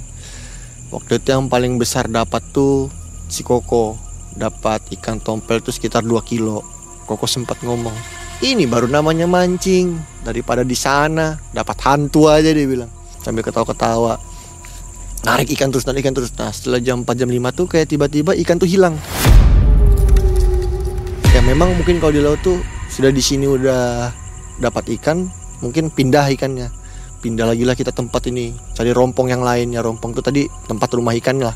Waktu 0.94 1.18
itu 1.18 1.34
yang 1.34 1.50
paling 1.50 1.82
besar 1.82 2.06
dapat 2.06 2.46
tuh 2.54 2.86
si 3.26 3.42
Koko 3.42 3.98
dapat 4.36 4.84
ikan 4.98 5.18
tompel 5.18 5.58
tuh 5.62 5.74
sekitar 5.74 6.06
2 6.06 6.22
kilo. 6.22 6.62
Koko 7.06 7.26
sempat 7.30 7.62
ngomong, 7.62 7.94
ini 8.42 8.66
baru 8.66 8.90
namanya 8.90 9.30
mancing. 9.30 9.94
Daripada 10.26 10.66
di 10.66 10.74
sana 10.74 11.38
dapat 11.54 11.78
hantu 11.86 12.26
aja 12.26 12.50
dia 12.50 12.66
bilang. 12.66 12.90
Sambil 13.22 13.46
ketawa-ketawa. 13.46 14.18
Narik 15.22 15.54
ikan 15.54 15.70
terus 15.70 15.86
narik 15.86 16.02
ikan 16.02 16.14
terus. 16.14 16.34
Nah 16.34 16.50
setelah 16.50 16.82
jam 16.82 17.06
4 17.06 17.14
jam 17.14 17.30
5 17.30 17.58
tuh 17.58 17.66
kayak 17.70 17.86
tiba-tiba 17.90 18.34
ikan 18.42 18.58
tuh 18.58 18.66
hilang. 18.66 18.98
Ya 21.30 21.40
memang 21.46 21.78
mungkin 21.78 22.02
kalau 22.02 22.12
di 22.14 22.22
laut 22.22 22.42
tuh 22.42 22.58
sudah 22.90 23.14
di 23.14 23.22
sini 23.22 23.46
udah 23.46 24.10
dapat 24.58 24.98
ikan 24.98 25.30
mungkin 25.62 25.94
pindah 25.94 26.26
ikannya. 26.34 26.68
Pindah 27.22 27.46
lagi 27.46 27.62
lah 27.62 27.78
kita 27.78 27.94
tempat 27.94 28.30
ini. 28.30 28.50
Cari 28.74 28.90
rompong 28.90 29.30
yang 29.30 29.46
lain 29.46 29.74
ya 29.74 29.80
rompong 29.82 30.10
itu 30.14 30.22
tadi 30.22 30.42
tempat 30.66 30.90
rumah 30.94 31.14
ikan 31.18 31.38
lah 31.38 31.54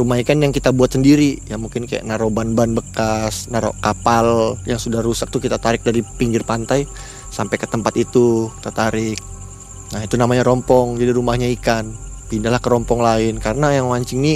rumah 0.00 0.16
ikan 0.24 0.40
yang 0.40 0.56
kita 0.56 0.72
buat 0.72 0.96
sendiri. 0.96 1.44
Ya 1.44 1.60
mungkin 1.60 1.84
kayak 1.84 2.08
naruh 2.08 2.32
ban-ban 2.32 2.72
bekas 2.72 3.52
naruh 3.52 3.76
kapal 3.84 4.56
yang 4.64 4.80
sudah 4.80 5.04
rusak 5.04 5.28
tuh 5.28 5.44
kita 5.44 5.60
tarik 5.60 5.84
dari 5.84 6.00
pinggir 6.00 6.40
pantai 6.48 6.88
sampai 7.28 7.60
ke 7.60 7.68
tempat 7.68 7.92
itu 8.00 8.48
kita 8.58 8.72
tarik. 8.72 9.20
Nah 9.92 10.00
itu 10.00 10.16
namanya 10.16 10.48
rompong. 10.48 10.96
Jadi 10.96 11.10
rumahnya 11.12 11.48
ikan. 11.60 11.92
Pindahlah 12.32 12.62
ke 12.62 12.68
rompong 12.72 13.04
lain. 13.04 13.36
Karena 13.36 13.76
yang 13.76 13.92
mancing 13.92 14.24
ini 14.24 14.34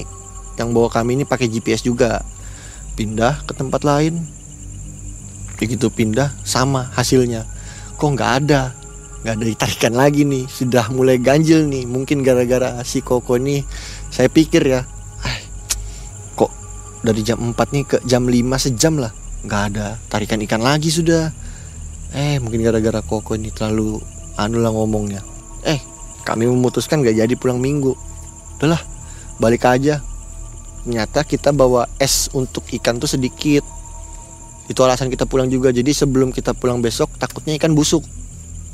yang 0.61 0.71
bawa 0.77 0.93
kami 0.93 1.17
ini 1.17 1.25
pakai 1.25 1.49
GPS 1.49 1.83
juga. 1.83 2.21
Pindah 2.95 3.43
ke 3.49 3.57
tempat 3.57 3.83
lain. 3.83 4.21
Begitu 5.57 5.89
pindah. 5.89 6.35
Sama 6.45 6.93
hasilnya. 6.93 7.49
Kok 7.97 8.11
nggak 8.19 8.33
ada? 8.45 8.75
Nggak 9.25 9.35
ada 9.41 9.45
ditarikan 9.47 9.95
lagi 9.97 10.23
nih. 10.27 10.45
Sudah 10.51 10.91
mulai 10.91 11.17
ganjil 11.23 11.65
nih. 11.71 11.87
Mungkin 11.87 12.21
gara-gara 12.21 12.83
si 12.83 13.01
koko 13.01 13.39
nih. 13.39 13.63
Saya 14.11 14.29
pikir 14.31 14.63
ya 14.67 14.87
dari 17.05 17.21
jam 17.21 17.39
4 17.39 17.53
nih 17.53 17.85
ke 17.85 17.97
jam 18.09 18.25
5 18.25 18.33
sejam 18.57 18.97
lah. 18.97 19.13
Nggak 19.45 19.63
ada 19.71 20.01
tarikan 20.09 20.41
ikan 20.49 20.65
lagi 20.65 20.89
sudah. 20.89 21.29
Eh 22.17 22.41
mungkin 22.41 22.65
gara-gara 22.65 23.05
koko 23.05 23.37
ini 23.37 23.53
terlalu 23.53 24.01
anu 24.41 24.65
lah 24.65 24.73
ngomongnya. 24.73 25.21
Eh 25.69 25.79
kami 26.25 26.49
memutuskan 26.49 27.05
gak 27.05 27.21
jadi 27.21 27.35
pulang 27.37 27.61
minggu. 27.61 27.93
Udahlah 28.57 28.81
balik 29.37 29.69
aja. 29.69 30.01
Ternyata 30.85 31.25
kita 31.25 31.53
bawa 31.53 31.85
es 32.01 32.33
untuk 32.33 32.65
ikan 32.81 32.97
tuh 32.97 33.09
sedikit. 33.09 33.61
Itu 34.65 34.81
alasan 34.81 35.13
kita 35.13 35.29
pulang 35.29 35.53
juga. 35.53 35.69
Jadi 35.69 35.93
sebelum 35.93 36.33
kita 36.33 36.57
pulang 36.57 36.81
besok 36.81 37.13
takutnya 37.21 37.57
ikan 37.61 37.77
busuk. 37.77 38.01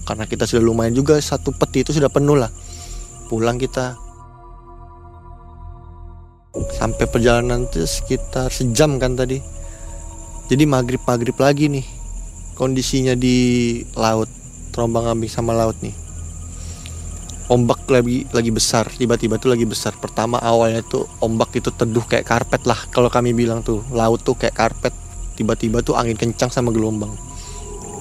Karena 0.06 0.26
kita 0.26 0.46
sudah 0.46 0.62
lumayan 0.62 0.94
juga 0.94 1.18
satu 1.18 1.50
peti 1.50 1.82
itu 1.82 1.90
sudah 1.90 2.10
penuh 2.10 2.38
lah. 2.38 2.50
Pulang 3.26 3.58
kita 3.58 3.98
sampai 6.50 7.06
perjalanan 7.06 7.70
itu 7.70 7.86
sekitar 7.86 8.50
sejam 8.50 8.98
kan 8.98 9.14
tadi. 9.14 9.38
Jadi 10.50 10.64
maghrib 10.66 10.98
maghrib 11.06 11.36
lagi 11.38 11.70
nih 11.70 11.86
kondisinya 12.58 13.14
di 13.14 13.78
laut 13.94 14.26
terombang 14.74 15.06
ambing 15.14 15.30
sama 15.30 15.54
laut 15.54 15.78
nih. 15.78 15.94
Ombak 17.50 17.90
lagi 17.90 18.26
lagi 18.30 18.50
besar 18.54 18.86
tiba-tiba 18.90 19.38
tuh 19.38 19.54
lagi 19.54 19.66
besar. 19.66 19.94
Pertama 19.98 20.38
awalnya 20.38 20.82
tuh 20.86 21.06
ombak 21.22 21.54
itu 21.58 21.70
teduh 21.70 22.02
kayak 22.06 22.26
karpet 22.26 22.62
lah 22.66 22.78
kalau 22.90 23.10
kami 23.10 23.30
bilang 23.34 23.62
tuh. 23.62 23.82
Laut 23.94 24.22
tuh 24.22 24.34
kayak 24.34 24.54
karpet 24.54 24.94
tiba-tiba 25.38 25.82
tuh 25.82 25.98
angin 25.98 26.18
kencang 26.18 26.50
sama 26.50 26.74
gelombang. 26.74 27.10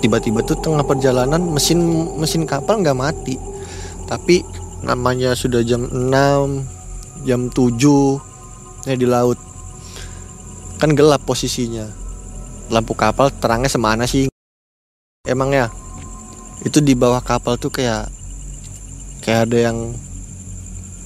Tiba-tiba 0.01 0.41
tuh 0.45 0.57
tengah 0.57 0.85
perjalanan 0.85 1.41
mesin 1.41 1.81
mesin 2.17 2.45
kapal 2.49 2.81
nggak 2.81 2.97
mati. 2.97 3.37
Tapi 4.09 4.41
namanya 4.85 5.37
sudah 5.37 5.61
jam 5.61 5.85
6 5.85 7.25
jam 7.25 7.51
7 7.51 8.28
ya 8.87 8.95
di 8.95 9.07
laut. 9.07 9.39
Kan 10.79 10.95
gelap 10.95 11.27
posisinya. 11.27 11.87
Lampu 12.71 12.95
kapal 12.95 13.33
terangnya 13.35 13.67
semana 13.67 14.07
sih? 14.07 14.31
Emang 15.27 15.51
ya? 15.51 15.67
Itu 16.63 16.79
di 16.79 16.95
bawah 16.95 17.19
kapal 17.19 17.59
tuh 17.59 17.73
kayak 17.73 18.07
kayak 19.19 19.49
ada 19.49 19.57
yang 19.71 19.77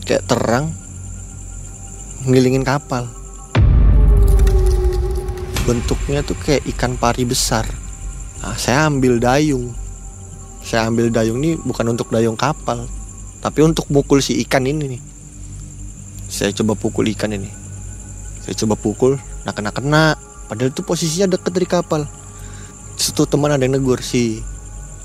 kayak 0.06 0.26
terang 0.30 0.70
ngelilingin 2.30 2.62
kapal. 2.62 3.10
Bentuknya 5.64 6.22
tuh 6.22 6.38
kayak 6.38 6.68
ikan 6.76 7.00
pari 7.00 7.24
besar. 7.24 7.66
Nah, 8.44 8.60
saya 8.60 8.86
ambil 8.92 9.18
dayung. 9.18 9.72
Saya 10.62 10.92
ambil 10.92 11.10
dayung 11.10 11.42
ini 11.42 11.58
bukan 11.60 11.96
untuk 11.96 12.12
dayung 12.12 12.40
kapal 12.40 12.88
tapi 13.44 13.60
untuk 13.60 13.92
mukul 13.92 14.24
si 14.24 14.40
ikan 14.48 14.64
ini 14.64 14.96
nih. 14.96 15.02
Saya 16.32 16.56
coba 16.56 16.80
pukul 16.80 17.12
ikan 17.12 17.36
ini 17.36 17.62
saya 18.43 18.56
coba 18.60 18.75
pukul 18.75 19.13
nah 19.47 19.56
kena 19.56 19.71
kena 19.71 20.19
padahal 20.51 20.69
itu 20.69 20.84
posisinya 20.84 21.34
deket 21.34 21.51
dari 21.56 21.67
kapal. 21.67 22.01
Situ 22.93 23.25
teman 23.25 23.49
ada 23.49 23.63
yang 23.65 23.79
negur 23.79 24.03
si 24.06 24.43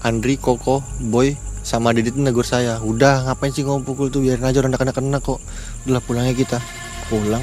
Andri 0.04 0.36
Koko 0.36 0.84
Boy 1.08 1.38
sama 1.64 1.94
Didit 1.96 2.18
negur 2.18 2.44
saya 2.44 2.82
udah 2.84 3.24
ngapain 3.30 3.54
sih 3.54 3.64
ngomong 3.64 3.86
pukul 3.86 4.12
tuh? 4.12 4.20
Biarin 4.20 4.44
aja 4.44 4.60
orang 4.60 4.76
kena 4.76 4.92
kena 4.92 5.18
kok. 5.22 5.40
Udah 5.88 6.02
pulangnya 6.04 6.36
kita. 6.36 6.58
Pulang. 7.08 7.40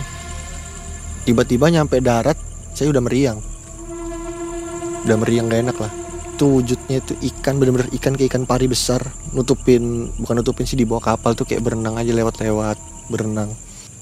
Tiba-tiba 1.26 1.74
nyampe 1.74 1.98
darat 2.04 2.38
saya 2.78 2.94
udah 2.94 3.02
meriang. 3.02 3.42
Udah 5.10 5.18
meriang 5.18 5.50
gak 5.50 5.62
enak 5.66 5.78
lah. 5.82 5.92
Itu 6.36 6.62
wujudnya 6.62 7.02
itu 7.02 7.18
ikan 7.34 7.58
bener-bener 7.58 7.90
ikan 7.98 8.14
kayak 8.14 8.30
ikan 8.30 8.44
pari 8.46 8.70
besar. 8.70 9.02
Nutupin 9.34 10.14
bukan 10.22 10.46
nutupin 10.46 10.70
sih 10.70 10.78
di 10.78 10.86
bawah 10.86 11.16
kapal 11.16 11.34
tuh 11.34 11.50
kayak 11.50 11.66
berenang 11.66 11.98
aja 11.98 12.14
lewat-lewat 12.14 12.78
berenang 13.10 13.50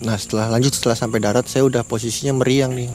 nah 0.03 0.19
setelah 0.19 0.51
lanjut 0.51 0.75
setelah 0.75 0.99
sampai 0.99 1.23
darat 1.23 1.47
saya 1.47 1.63
udah 1.63 1.87
posisinya 1.87 2.35
meriang 2.43 2.75
nih. 2.75 2.91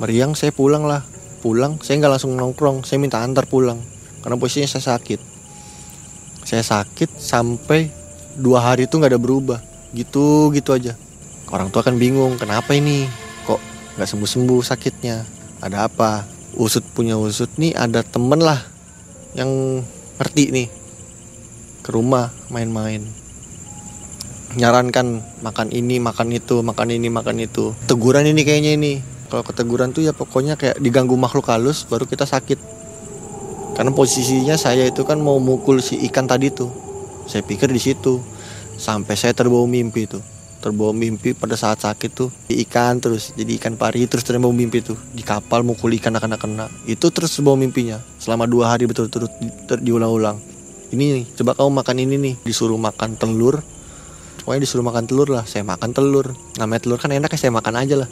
Meriang 0.00 0.32
saya 0.32 0.56
pulang 0.56 0.88
lah. 0.88 1.04
Pulang 1.44 1.76
saya 1.84 2.00
nggak 2.00 2.12
langsung 2.16 2.32
nongkrong. 2.32 2.88
Saya 2.88 2.96
minta 2.96 3.20
antar 3.20 3.44
pulang 3.44 3.76
karena 4.24 4.40
posisinya 4.40 4.68
saya 4.72 4.96
sakit. 4.96 5.20
Saya 6.48 6.64
sakit 6.64 7.20
sampai 7.20 7.92
dua 8.40 8.64
hari 8.72 8.88
itu 8.88 8.96
nggak 8.96 9.12
ada 9.12 9.20
berubah. 9.20 9.60
Gitu 9.92 10.48
gitu 10.56 10.72
aja. 10.72 10.96
Orang 11.52 11.68
tua 11.68 11.84
kan 11.84 12.00
bingung 12.00 12.40
kenapa 12.40 12.72
ini? 12.72 13.04
Kok 13.44 13.60
nggak 14.00 14.08
sembuh 14.08 14.30
sembuh 14.32 14.60
sakitnya? 14.64 15.16
Ada 15.60 15.92
apa? 15.92 16.24
Usut 16.56 16.82
punya 16.96 17.20
usut 17.20 17.52
nih 17.60 17.76
ada 17.76 18.00
temen 18.00 18.40
lah 18.40 18.64
yang 19.36 19.84
ngerti 20.16 20.44
nih. 20.56 20.68
Ke 21.84 21.92
rumah 21.92 22.32
main-main 22.48 23.19
nyarankan 24.58 25.22
makan 25.46 25.68
ini 25.70 26.02
makan 26.02 26.34
itu 26.34 26.62
makan 26.64 26.88
ini 26.90 27.06
makan 27.06 27.36
itu. 27.38 27.76
Teguran 27.86 28.26
ini 28.26 28.42
kayaknya 28.42 28.74
ini. 28.74 28.92
Kalau 29.30 29.46
keteguran 29.46 29.94
tuh 29.94 30.02
ya 30.02 30.10
pokoknya 30.10 30.58
kayak 30.58 30.82
diganggu 30.82 31.14
makhluk 31.14 31.46
halus 31.54 31.86
baru 31.86 32.02
kita 32.02 32.26
sakit. 32.26 32.58
Karena 33.78 33.94
posisinya 33.94 34.58
saya 34.58 34.90
itu 34.90 35.06
kan 35.06 35.22
mau 35.22 35.38
mukul 35.38 35.78
si 35.78 36.02
ikan 36.10 36.26
tadi 36.26 36.50
tuh. 36.50 36.68
Saya 37.30 37.46
pikir 37.46 37.70
di 37.70 37.78
situ. 37.78 38.18
Sampai 38.74 39.14
saya 39.14 39.30
terbawa 39.30 39.70
mimpi 39.70 40.10
tuh. 40.10 40.20
Terbawa 40.60 40.90
mimpi 40.90 41.32
pada 41.32 41.54
saat 41.54 41.78
sakit 41.86 42.10
tuh. 42.10 42.28
Di 42.50 42.58
ikan 42.66 42.98
terus 42.98 43.30
jadi 43.38 43.54
ikan 43.62 43.78
pari 43.78 44.10
terus 44.10 44.26
terbawa 44.26 44.50
mimpi 44.50 44.82
tuh. 44.82 44.98
Di 45.14 45.22
kapal 45.22 45.62
mukul 45.62 45.94
ikan 46.02 46.18
akan 46.18 46.34
kena. 46.34 46.66
Itu 46.90 47.14
terus 47.14 47.38
terbawa 47.38 47.54
mimpinya. 47.54 48.02
Selama 48.18 48.50
dua 48.50 48.74
hari 48.74 48.90
betul-betul 48.90 49.30
di, 49.38 49.48
diulang-ulang. 49.86 50.42
Ini 50.90 51.04
nih 51.22 51.24
coba 51.38 51.54
kamu 51.54 51.70
makan 51.70 51.96
ini 52.02 52.16
nih. 52.18 52.34
Disuruh 52.42 52.76
makan 52.76 53.14
telur 53.14 53.62
pokoknya 54.44 54.64
disuruh 54.64 54.84
makan 54.84 55.04
telur 55.08 55.28
lah. 55.28 55.44
Saya 55.48 55.64
makan 55.64 55.90
telur. 55.94 56.36
Namanya 56.58 56.80
telur 56.82 56.98
kan 57.00 57.12
enak 57.12 57.32
ya 57.34 57.38
saya 57.38 57.52
makan 57.52 57.74
aja 57.78 57.94
lah. 58.04 58.08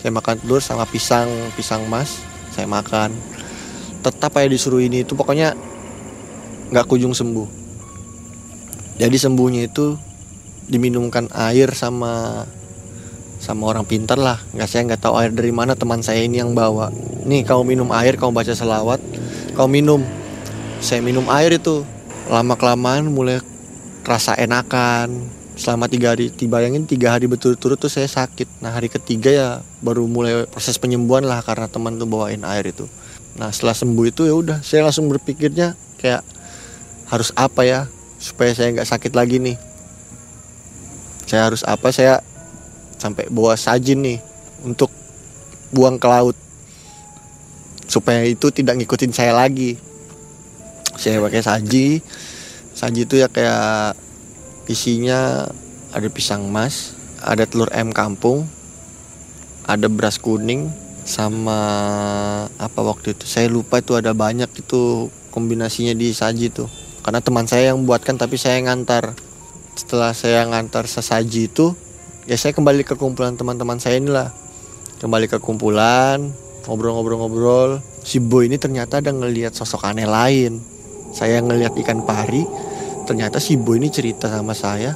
Saya 0.00 0.10
makan 0.14 0.40
telur 0.40 0.60
sama 0.64 0.84
pisang 0.88 1.28
pisang 1.54 1.84
mas. 1.90 2.22
Saya 2.54 2.66
makan. 2.70 3.12
Tetap 4.00 4.32
aja 4.36 4.48
disuruh 4.48 4.80
ini. 4.80 5.04
Itu 5.04 5.18
pokoknya 5.18 5.56
nggak 6.70 6.86
kunjung 6.86 7.12
sembuh. 7.12 7.48
Jadi 9.00 9.16
sembuhnya 9.16 9.66
itu 9.66 9.96
diminumkan 10.70 11.32
air 11.32 11.72
sama 11.72 12.44
sama 13.40 13.72
orang 13.72 13.88
pintar 13.88 14.20
lah. 14.20 14.38
Nggak 14.52 14.68
saya 14.68 14.82
nggak 14.86 15.00
tahu 15.00 15.14
air 15.18 15.32
dari 15.32 15.50
mana 15.50 15.74
teman 15.74 16.04
saya 16.04 16.20
ini 16.20 16.38
yang 16.38 16.52
bawa. 16.52 16.92
Nih 17.24 17.42
kau 17.42 17.64
minum 17.64 17.88
air 17.96 18.20
kau 18.20 18.30
baca 18.30 18.52
selawat. 18.52 19.00
Kau 19.56 19.66
minum. 19.66 20.04
Saya 20.84 21.00
minum 21.00 21.26
air 21.32 21.56
itu. 21.56 21.84
Lama 22.30 22.54
kelamaan 22.54 23.10
mulai 23.10 23.42
rasa 24.06 24.38
enakan 24.38 25.39
selama 25.60 25.92
tiga 25.92 26.16
hari 26.16 26.32
dibayangin 26.32 26.88
tiga 26.88 27.12
hari 27.12 27.28
betul-betul 27.28 27.76
tuh 27.76 27.92
saya 27.92 28.08
sakit. 28.08 28.64
Nah 28.64 28.72
hari 28.72 28.88
ketiga 28.88 29.28
ya 29.28 29.48
baru 29.84 30.08
mulai 30.08 30.48
proses 30.48 30.80
penyembuhan 30.80 31.28
lah 31.28 31.44
karena 31.44 31.68
teman 31.68 32.00
tuh 32.00 32.08
bawain 32.08 32.40
air 32.48 32.72
itu. 32.72 32.88
Nah 33.36 33.52
setelah 33.52 33.76
sembuh 33.76 34.08
itu 34.08 34.24
ya 34.24 34.32
udah 34.32 34.58
saya 34.64 34.88
langsung 34.88 35.12
berpikirnya 35.12 35.76
kayak 36.00 36.24
harus 37.12 37.28
apa 37.36 37.68
ya 37.68 37.80
supaya 38.16 38.56
saya 38.56 38.72
nggak 38.72 38.88
sakit 38.88 39.12
lagi 39.12 39.36
nih? 39.36 39.60
Saya 41.28 41.52
harus 41.52 41.60
apa? 41.68 41.92
Saya 41.92 42.24
sampai 42.96 43.28
bawa 43.28 43.52
sajin 43.52 44.00
nih 44.00 44.18
untuk 44.64 44.88
buang 45.76 46.00
ke 46.00 46.08
laut 46.08 46.36
supaya 47.84 48.24
itu 48.24 48.48
tidak 48.48 48.80
ngikutin 48.80 49.12
saya 49.12 49.36
lagi. 49.36 49.76
Saya 50.96 51.20
pakai 51.20 51.44
saji. 51.44 52.00
Saji 52.72 53.04
itu 53.04 53.20
ya 53.20 53.28
kayak 53.28 54.08
isinya 54.70 55.50
ada 55.90 56.06
pisang 56.06 56.46
emas 56.46 56.94
ada 57.18 57.42
telur 57.42 57.66
m 57.74 57.90
kampung 57.90 58.46
ada 59.66 59.90
beras 59.90 60.22
kuning 60.22 60.70
sama 61.04 61.58
apa 62.54 62.80
waktu 62.80 63.18
itu? 63.18 63.24
Saya 63.26 63.50
lupa 63.50 63.82
itu 63.82 63.98
ada 63.98 64.14
banyak 64.14 64.50
itu 64.54 65.10
kombinasinya 65.34 65.94
di 65.94 66.14
saji 66.14 66.50
tuh 66.54 66.70
karena 67.02 67.18
teman 67.18 67.46
saya 67.50 67.74
yang 67.74 67.82
buatkan 67.82 68.14
tapi 68.14 68.38
saya 68.38 68.62
ngantar. 68.62 69.16
Setelah 69.74 70.12
saya 70.12 70.44
ngantar 70.46 70.84
sesaji 70.86 71.48
itu 71.48 71.72
ya 72.28 72.36
saya 72.36 72.52
kembali 72.52 72.84
ke 72.84 72.94
kumpulan 72.94 73.34
teman-teman 73.34 73.82
saya 73.82 73.98
inilah. 73.98 74.30
Kembali 75.00 75.26
ke 75.26 75.40
kumpulan 75.40 76.30
ngobrol-ngobrol-ngobrol. 76.68 77.80
Si 78.04 78.20
boy 78.20 78.46
ini 78.46 78.60
ternyata 78.60 79.00
ada 79.00 79.10
ngelihat 79.10 79.56
sosok 79.56 79.88
aneh 79.88 80.04
lain. 80.04 80.60
Saya 81.10 81.42
ngelihat 81.42 81.74
ikan 81.80 82.04
pari 82.06 82.44
ternyata 83.10 83.42
si 83.42 83.58
boy 83.58 83.82
ini 83.82 83.90
cerita 83.90 84.30
sama 84.30 84.54
saya. 84.54 84.94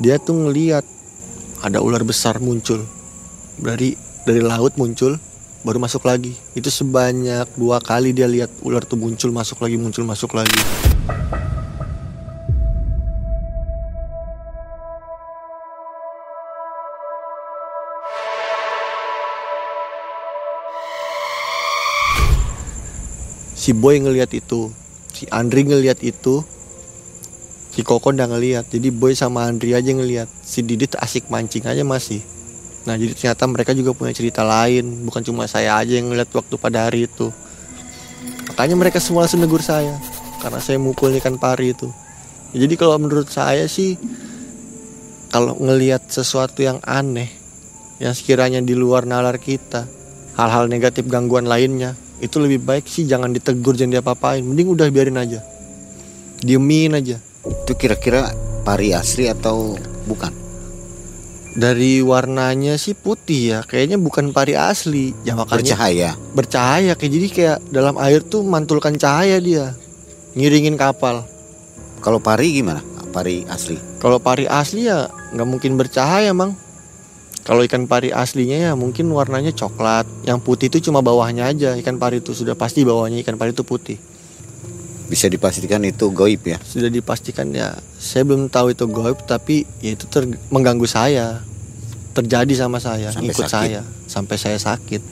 Dia 0.00 0.16
tuh 0.16 0.48
ngelihat 0.48 0.80
ada 1.60 1.84
ular 1.84 2.00
besar 2.00 2.40
muncul. 2.40 2.80
Dari 3.60 3.92
dari 4.24 4.40
laut 4.40 4.80
muncul 4.80 5.20
baru 5.60 5.76
masuk 5.76 6.08
lagi. 6.08 6.32
Itu 6.56 6.72
sebanyak 6.72 7.52
dua 7.60 7.84
kali 7.84 8.16
dia 8.16 8.24
lihat 8.24 8.48
ular 8.64 8.88
tuh 8.88 8.96
muncul 8.96 9.28
masuk 9.28 9.60
lagi 9.60 9.76
muncul 9.76 10.08
masuk 10.08 10.32
lagi. 10.32 10.56
Si 23.52 23.76
boy 23.76 24.00
ngelihat 24.00 24.32
itu 24.32 24.72
si 25.12 25.28
Andri 25.28 25.68
ngelihat 25.68 26.00
itu 26.00 26.40
si 27.74 27.82
Koko 27.82 28.14
udah 28.14 28.30
ngelihat 28.30 28.70
jadi 28.70 28.94
boy 28.94 29.18
sama 29.18 29.50
Andri 29.50 29.74
aja 29.74 29.90
ngelihat 29.90 30.30
si 30.46 30.62
Didit 30.62 30.94
asik 30.94 31.26
mancing 31.26 31.66
aja 31.66 31.82
masih. 31.82 32.22
Nah 32.86 32.94
jadi 32.94 33.18
ternyata 33.18 33.50
mereka 33.50 33.74
juga 33.74 33.90
punya 33.90 34.14
cerita 34.14 34.46
lain. 34.46 35.02
Bukan 35.02 35.26
cuma 35.26 35.50
saya 35.50 35.74
aja 35.74 35.98
yang 35.98 36.14
ngeliat 36.14 36.30
waktu 36.30 36.54
pada 36.54 36.86
hari 36.86 37.10
itu. 37.10 37.34
Makanya 38.54 38.78
mereka 38.78 39.02
semua 39.02 39.26
langsung 39.26 39.42
negur 39.42 39.58
saya. 39.58 39.98
Karena 40.38 40.62
saya 40.62 40.78
mukul 40.78 41.18
ikan 41.18 41.34
pari 41.34 41.74
itu. 41.74 41.90
Ya, 42.54 42.62
jadi 42.62 42.78
kalau 42.78 42.94
menurut 43.02 43.26
saya 43.26 43.66
sih 43.66 43.98
kalau 45.34 45.58
ngelihat 45.58 46.06
sesuatu 46.06 46.62
yang 46.62 46.78
aneh 46.86 47.26
yang 47.98 48.14
sekiranya 48.14 48.62
di 48.62 48.78
luar 48.78 49.02
nalar 49.02 49.42
kita 49.42 49.90
hal-hal 50.38 50.70
negatif 50.70 51.10
gangguan 51.10 51.50
lainnya 51.50 51.98
itu 52.22 52.38
lebih 52.38 52.62
baik 52.62 52.86
sih 52.86 53.02
jangan 53.02 53.34
ditegur 53.34 53.74
jangan 53.74 53.98
diapa-apain. 53.98 54.46
Mending 54.46 54.78
udah 54.78 54.86
biarin 54.94 55.18
aja. 55.18 55.42
Diemin 56.38 56.94
aja 56.94 57.33
itu 57.44 57.72
kira-kira 57.76 58.32
pari 58.64 58.96
asli 58.96 59.28
atau 59.28 59.76
bukan? 60.08 60.32
Dari 61.54 62.02
warnanya 62.02 62.74
sih 62.74 62.98
putih 62.98 63.54
ya. 63.54 63.58
Kayaknya 63.62 64.00
bukan 64.00 64.34
pari 64.34 64.58
asli. 64.58 65.14
Ya 65.22 65.38
makanya 65.38 65.62
bercahaya. 65.62 66.10
Bercahaya. 66.34 66.92
Kayak 66.98 67.12
jadi 67.14 67.26
kayak 67.30 67.58
dalam 67.70 67.94
air 68.02 68.26
tuh 68.26 68.42
mantulkan 68.42 68.98
cahaya 68.98 69.38
dia. 69.38 69.70
Ngiringin 70.34 70.74
kapal. 70.74 71.22
Kalau 72.02 72.18
pari 72.18 72.58
gimana? 72.58 72.82
Pari 73.14 73.46
asli? 73.46 73.78
Kalau 74.02 74.18
pari 74.18 74.50
asli 74.50 74.90
ya 74.90 75.06
nggak 75.06 75.46
mungkin 75.46 75.78
bercahaya 75.78 76.34
mang. 76.34 76.58
Kalau 77.44 77.60
ikan 77.62 77.84
pari 77.84 78.08
aslinya 78.08 78.56
ya 78.56 78.72
mungkin 78.74 79.06
warnanya 79.14 79.54
coklat. 79.54 80.08
Yang 80.26 80.38
putih 80.42 80.66
itu 80.72 80.90
cuma 80.90 81.06
bawahnya 81.06 81.46
aja. 81.46 81.78
Ikan 81.78 82.02
pari 82.02 82.18
itu 82.18 82.34
sudah 82.34 82.58
pasti 82.58 82.82
bawahnya 82.82 83.22
ikan 83.22 83.38
pari 83.38 83.54
itu 83.54 83.62
putih. 83.62 84.00
Bisa 85.04 85.28
dipastikan 85.28 85.84
itu 85.84 86.08
goib 86.10 86.42
ya? 86.44 86.56
Sudah 86.64 86.88
dipastikan 86.88 87.52
ya. 87.52 87.76
Saya 88.00 88.24
belum 88.24 88.48
tahu 88.48 88.72
itu 88.72 88.84
goib 88.88 89.20
tapi 89.28 89.68
ya 89.84 89.92
itu 89.94 90.08
ter 90.08 90.24
mengganggu 90.48 90.88
saya. 90.88 91.44
Terjadi 92.14 92.54
sama 92.54 92.78
saya, 92.78 93.10
Sampai 93.10 93.34
ikut 93.34 93.42
sakit. 93.42 93.50
saya 93.50 93.82
sampai 94.06 94.36
saya 94.38 94.58
sakit. 94.60 95.02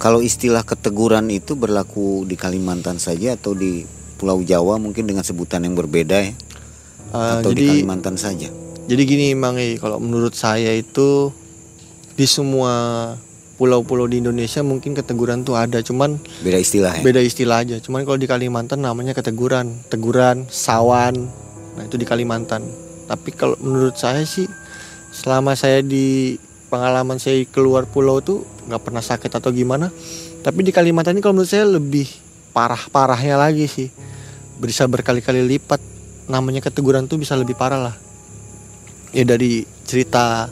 Kalau 0.00 0.24
istilah 0.24 0.64
keteguran 0.64 1.28
itu 1.30 1.54
berlaku 1.54 2.24
di 2.26 2.34
Kalimantan 2.34 2.98
saja 2.98 3.36
atau 3.36 3.52
di 3.52 3.84
Pulau 4.18 4.42
Jawa 4.42 4.80
mungkin 4.80 5.06
dengan 5.06 5.22
sebutan 5.22 5.62
yang 5.62 5.76
berbeda 5.76 6.18
ya? 6.24 6.32
Uh, 7.14 7.40
atau 7.40 7.52
di 7.54 7.62
jadi 7.62 7.84
Kalimantan 7.84 8.16
saja? 8.18 8.48
jadi 8.90 9.02
gini 9.06 9.38
Mangi, 9.38 9.78
kalau 9.78 10.02
menurut 10.02 10.34
saya 10.34 10.74
itu 10.74 11.30
di 12.18 12.26
semua 12.26 13.14
pulau-pulau 13.60 14.08
di 14.08 14.24
Indonesia 14.24 14.64
mungkin 14.64 14.96
keteguran 14.96 15.44
tuh 15.44 15.60
ada, 15.60 15.84
cuman 15.84 16.16
Beda 16.40 16.56
istilah 16.56 16.96
ya? 16.96 17.02
beda 17.04 17.20
istilah 17.20 17.60
aja. 17.60 17.76
Cuman 17.76 18.08
kalau 18.08 18.16
di 18.16 18.24
Kalimantan 18.24 18.80
namanya 18.80 19.12
keteguran, 19.12 19.84
teguran, 19.92 20.48
sawan. 20.48 21.28
Nah, 21.76 21.82
itu 21.84 22.00
di 22.00 22.08
Kalimantan. 22.08 22.64
Tapi 23.04 23.36
kalau 23.36 23.60
menurut 23.60 24.00
saya 24.00 24.24
sih 24.24 24.48
selama 25.12 25.52
saya 25.58 25.84
di 25.84 26.40
pengalaman 26.70 27.18
saya 27.18 27.42
keluar 27.50 27.84
pulau 27.84 28.22
tuh 28.22 28.46
nggak 28.70 28.80
pernah 28.80 29.02
sakit 29.02 29.28
atau 29.42 29.50
gimana 29.50 29.90
tapi 30.46 30.62
di 30.62 30.70
Kalimantan 30.70 31.18
ini 31.18 31.20
kalau 31.20 31.34
menurut 31.34 31.50
saya 31.50 31.66
lebih 31.66 32.06
parah-parahnya 32.54 33.34
lagi 33.34 33.66
sih 33.66 33.90
bisa 34.62 34.86
berkali-kali 34.86 35.42
lipat 35.42 35.82
namanya 36.30 36.62
keteguran 36.62 37.10
tuh 37.10 37.18
bisa 37.18 37.34
lebih 37.34 37.58
parah 37.58 37.90
lah 37.90 37.96
ya 39.10 39.26
dari 39.26 39.66
cerita 39.82 40.46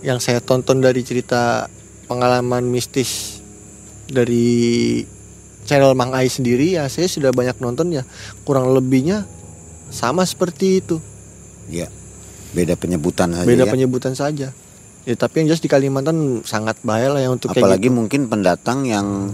yang 0.00 0.16
saya 0.16 0.40
tonton 0.40 0.80
dari 0.80 1.04
cerita 1.04 1.68
pengalaman 2.04 2.68
mistis 2.68 3.40
dari 4.06 5.02
channel 5.64 5.96
Mang 5.96 6.12
Ai 6.12 6.28
sendiri 6.28 6.76
ya 6.76 6.84
saya 6.92 7.08
sudah 7.08 7.32
banyak 7.32 7.56
nonton 7.58 7.88
ya 7.90 8.04
kurang 8.44 8.72
lebihnya 8.76 9.24
sama 9.88 10.24
seperti 10.24 10.84
itu 10.84 10.98
Ya. 11.64 11.88
Beda 12.52 12.76
penyebutan 12.76 13.32
saja 13.32 13.48
beda 13.48 13.64
ya. 13.64 13.72
penyebutan 13.72 14.12
saja 14.12 14.52
ya 15.04 15.14
tapi 15.16 15.42
yang 15.42 15.46
jelas 15.52 15.64
di 15.64 15.68
Kalimantan 15.72 16.44
sangat 16.44 16.76
bahaya 16.84 17.08
lah 17.12 17.20
ya 17.24 17.32
untuk 17.32 17.50
kayak 17.50 17.64
Apalagi 17.64 17.88
gitu. 17.88 17.96
mungkin 17.96 18.20
pendatang 18.28 18.84
yang 18.84 19.32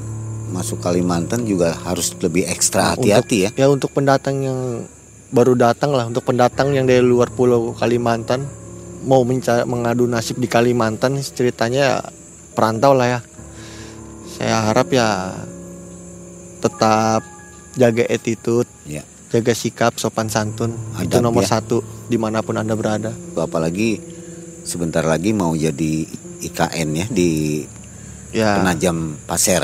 masuk 0.51 0.79
Kalimantan 0.83 1.47
juga 1.47 1.75
harus 1.75 2.15
lebih 2.19 2.47
ekstra 2.47 2.95
hati-hati 2.95 3.39
ya. 3.47 3.51
ya 3.55 3.67
untuk 3.71 3.91
pendatang 3.95 4.43
yang 4.43 4.59
baru 5.31 5.55
datang 5.55 5.95
lah 5.95 6.11
untuk 6.11 6.27
pendatang 6.27 6.75
yang 6.75 6.87
dari 6.91 7.03
luar 7.03 7.31
pulau 7.31 7.75
Kalimantan 7.75 8.47
mau 9.07 9.23
mengadu 9.67 10.07
nasib 10.11 10.39
di 10.43 10.51
Kalimantan 10.51 11.19
ceritanya 11.23 11.81
ya 11.81 11.95
perantau 12.61 12.93
lah 12.93 13.09
ya 13.17 13.21
saya 14.37 14.69
harap 14.69 14.93
ya 14.93 15.33
tetap 16.61 17.25
jaga 17.73 18.05
attitude 18.05 18.69
Ya. 18.85 19.01
jaga 19.33 19.57
sikap 19.57 19.97
sopan 19.97 20.29
santun 20.29 20.77
itu 21.01 21.17
Adab, 21.17 21.33
nomor 21.33 21.49
ya. 21.49 21.57
satu 21.57 21.81
di 22.11 22.21
mana 22.21 22.45
pun 22.45 22.61
anda 22.61 22.77
berada 22.77 23.17
Apalagi 23.33 23.97
sebentar 24.67 25.01
lagi 25.01 25.33
mau 25.33 25.57
jadi 25.57 26.05
IKN 26.45 26.89
ya 26.93 27.07
di 27.09 27.65
ya 28.37 28.61
Penajam 28.61 29.17
Pasir. 29.25 29.63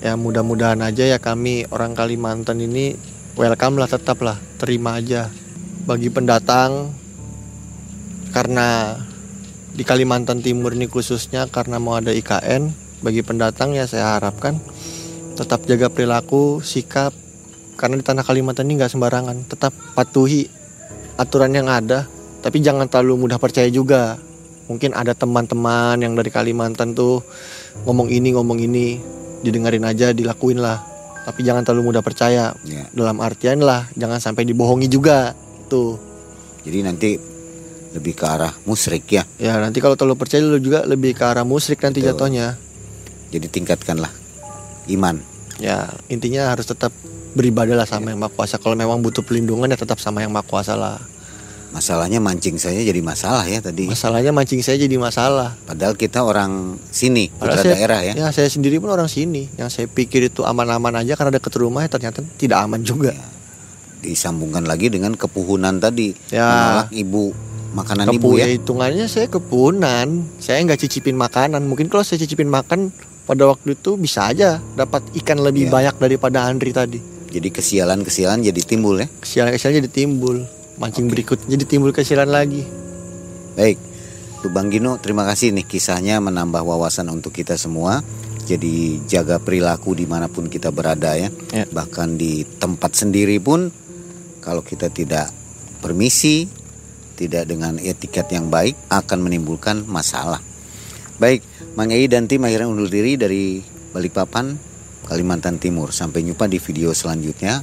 ya 0.00 0.16
mudah-mudahan 0.16 0.80
aja 0.80 1.04
ya 1.04 1.20
kami 1.20 1.68
orang 1.68 1.92
Kalimantan 1.92 2.56
ini 2.64 2.96
welcome 3.36 3.76
lah 3.76 3.90
tetap 3.90 4.24
lah 4.24 4.40
terima 4.56 4.96
aja 4.96 5.28
bagi 5.84 6.08
pendatang 6.08 6.94
karena 8.30 8.96
di 9.80 9.84
Kalimantan 9.88 10.44
Timur 10.44 10.76
ini 10.76 10.92
khususnya 10.92 11.48
karena 11.48 11.80
mau 11.80 11.96
ada 11.96 12.12
IKN 12.12 12.68
bagi 13.00 13.24
pendatang 13.24 13.72
ya 13.72 13.88
saya 13.88 14.20
harapkan 14.20 14.60
tetap 15.40 15.64
jaga 15.64 15.88
perilaku 15.88 16.60
sikap 16.60 17.16
karena 17.80 17.96
di 17.96 18.04
tanah 18.04 18.20
Kalimantan 18.20 18.68
ini 18.68 18.76
nggak 18.76 18.92
sembarangan. 18.92 19.48
Tetap 19.48 19.72
patuhi 19.96 20.44
aturan 21.16 21.56
yang 21.56 21.72
ada 21.72 22.04
tapi 22.44 22.60
jangan 22.60 22.92
terlalu 22.92 23.24
mudah 23.24 23.40
percaya 23.40 23.72
juga. 23.72 24.20
Mungkin 24.68 24.92
ada 24.92 25.16
teman-teman 25.16 25.96
yang 25.96 26.12
dari 26.12 26.28
Kalimantan 26.28 26.92
tuh 26.92 27.24
ngomong 27.88 28.12
ini 28.12 28.36
ngomong 28.36 28.60
ini 28.60 29.00
didengarin 29.40 29.88
aja 29.88 30.12
dilakuin 30.12 30.60
lah. 30.60 30.76
Tapi 31.24 31.40
jangan 31.40 31.64
terlalu 31.64 31.96
mudah 31.96 32.04
percaya. 32.04 32.52
Ya. 32.68 32.84
dalam 32.92 33.16
artian 33.24 33.64
lah 33.64 33.88
jangan 33.96 34.20
sampai 34.20 34.44
dibohongi 34.44 34.92
juga 34.92 35.32
tuh. 35.72 35.96
Jadi 36.68 36.78
nanti 36.84 37.29
lebih 37.90 38.14
ke 38.14 38.22
arah 38.22 38.54
musrik 38.62 39.02
ya. 39.08 39.26
ya 39.36 39.58
nanti 39.58 39.78
kalau 39.78 39.94
terlalu 39.94 40.14
percaya 40.16 40.38
lu 40.40 40.56
juga 40.56 40.82
lebih 40.82 41.10
ke 41.10 41.22
arah 41.22 41.42
musrik 41.42 41.78
nanti 41.78 41.98
Betul. 41.98 42.14
jatuhnya 42.14 42.54
Jadi 43.30 43.46
tingkatkanlah 43.46 44.10
iman. 44.88 45.18
ya 45.58 45.90
intinya 46.06 46.48
harus 46.48 46.64
tetap 46.64 46.90
beribadah 47.30 47.74
lah 47.74 47.84
sama 47.84 48.10
yang 48.10 48.18
maha 48.18 48.30
kuasa 48.30 48.56
kalau 48.56 48.74
memang 48.74 48.98
butuh 48.98 49.20
perlindungan 49.20 49.66
ya 49.66 49.76
tetap 49.76 49.98
sama 49.98 50.18
yang 50.18 50.30
maha 50.30 50.42
kuasa 50.42 50.74
lah 50.74 50.98
Masalahnya 51.70 52.18
mancing 52.18 52.58
saya 52.58 52.82
jadi 52.82 52.98
masalah 52.98 53.46
ya 53.46 53.62
tadi. 53.62 53.86
masalahnya 53.86 54.34
mancing 54.34 54.58
saya 54.58 54.74
jadi 54.76 54.98
masalah 54.98 55.54
Padahal 55.62 55.94
kita 55.94 56.18
orang 56.20 56.74
sini, 56.90 57.30
putra 57.30 57.54
saya- 57.56 57.78
daerah 57.78 58.00
ya. 58.02 58.14
ya 58.16 58.26
saya 58.30 58.50
sendiri 58.50 58.78
pun 58.78 58.90
orang 58.90 59.06
sini 59.06 59.46
yang 59.54 59.70
saya 59.70 59.86
pikir 59.86 60.26
itu 60.26 60.42
aman-aman 60.42 60.90
aja 60.96 61.14
karena 61.14 61.30
dekat 61.32 61.54
rumah 61.54 61.86
ya 61.86 61.90
ternyata 61.92 62.26
tidak 62.34 62.58
aman 62.60 62.82
juga 62.82 63.14
Disambungkan 64.00 64.64
lagi 64.64 64.88
dengan 64.88 65.12
kepuhunan 65.12 65.76
tadi. 65.76 66.16
Ya. 66.30 66.48
Menolak 66.48 66.88
ibu 66.90 67.36
makanan 67.70 68.10
ibu 68.10 68.34
Kepu 68.34 68.38
ya. 68.38 68.46
ya 68.46 68.56
hitungannya 68.56 69.06
saya 69.06 69.26
kepunan 69.26 70.26
saya 70.38 70.58
nggak 70.62 70.80
cicipin 70.80 71.14
makanan 71.14 71.62
mungkin 71.64 71.86
kalau 71.86 72.02
saya 72.02 72.18
cicipin 72.18 72.50
makan 72.50 72.90
pada 73.24 73.46
waktu 73.46 73.74
itu 73.74 73.94
bisa 73.94 74.26
aja 74.26 74.58
dapat 74.74 75.06
ikan 75.22 75.38
lebih 75.38 75.66
Ya. 75.66 75.70
banyak 75.70 75.96
daripada 75.98 76.44
Andri 76.44 76.70
tadi 76.70 76.98
Jadi 77.30 77.46
kesialan-kesialan 77.48 78.42
jadi 78.42 78.58
timbul 78.60 78.98
ya. 78.98 79.06
kesialan-kesialan 79.22 79.86
jadi 79.86 79.90
timbul 79.92 80.36
mancing 80.76 81.06
berikutnya 81.06 81.46
jadi 81.46 81.64
timbul 81.64 81.90
kesialan 81.90 82.26
lagi 82.26 82.66
Baik, 83.50 83.78
Tuh 84.40 84.48
Bang 84.48 84.70
Gino, 84.70 84.96
terima 84.96 85.22
kasih 85.22 85.50
nih 85.52 85.62
kisahnya 85.62 86.16
menambah 86.16 86.62
wawasan 86.62 87.10
untuk 87.10 87.30
kita 87.30 87.54
semua. 87.54 88.00
Jadi 88.46 89.02
jaga 89.04 89.36
perilaku 89.36 89.92
di 89.92 90.06
mana 90.06 90.26
pun 90.26 90.46
kita 90.46 90.70
berada 90.70 91.12
ya. 91.12 91.28
Ya. 91.50 91.66
Bahkan 91.68 92.14
di 92.14 92.46
tempat 92.56 92.94
sendiri 92.94 93.36
pun, 93.36 93.68
kalau 94.40 94.62
kita 94.62 94.88
tidak 94.88 95.28
permisi, 95.78 96.46
tidak 97.20 97.44
dengan 97.44 97.76
etiket 97.76 98.32
yang 98.32 98.48
baik, 98.48 98.72
akan 98.88 99.20
menimbulkan 99.20 99.84
masalah. 99.84 100.40
Baik, 101.20 101.44
Mang 101.76 101.92
Ei 101.92 102.08
dan 102.08 102.24
tim 102.24 102.40
akhirnya 102.48 102.72
undur 102.72 102.88
diri 102.88 103.20
dari 103.20 103.60
Balikpapan, 103.92 104.56
Kalimantan 105.04 105.60
Timur. 105.60 105.92
Sampai 105.92 106.24
jumpa 106.24 106.48
di 106.48 106.56
video 106.56 106.96
selanjutnya. 106.96 107.60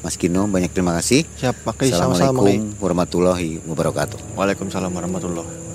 Mas 0.00 0.14
Gino, 0.14 0.46
banyak 0.46 0.70
terima 0.70 0.94
kasih. 0.96 1.26
siap 1.34 1.58
pakai 1.66 1.90
sama-sama 1.90 2.38
Mang 2.38 2.46
Ei. 2.46 2.62
Assalamualaikum 2.62 2.78
warahmatullahi 2.78 3.50
wabarakatuh. 3.66 4.38
Waalaikumsalam 4.38 4.94
warahmatullahi 4.94 5.69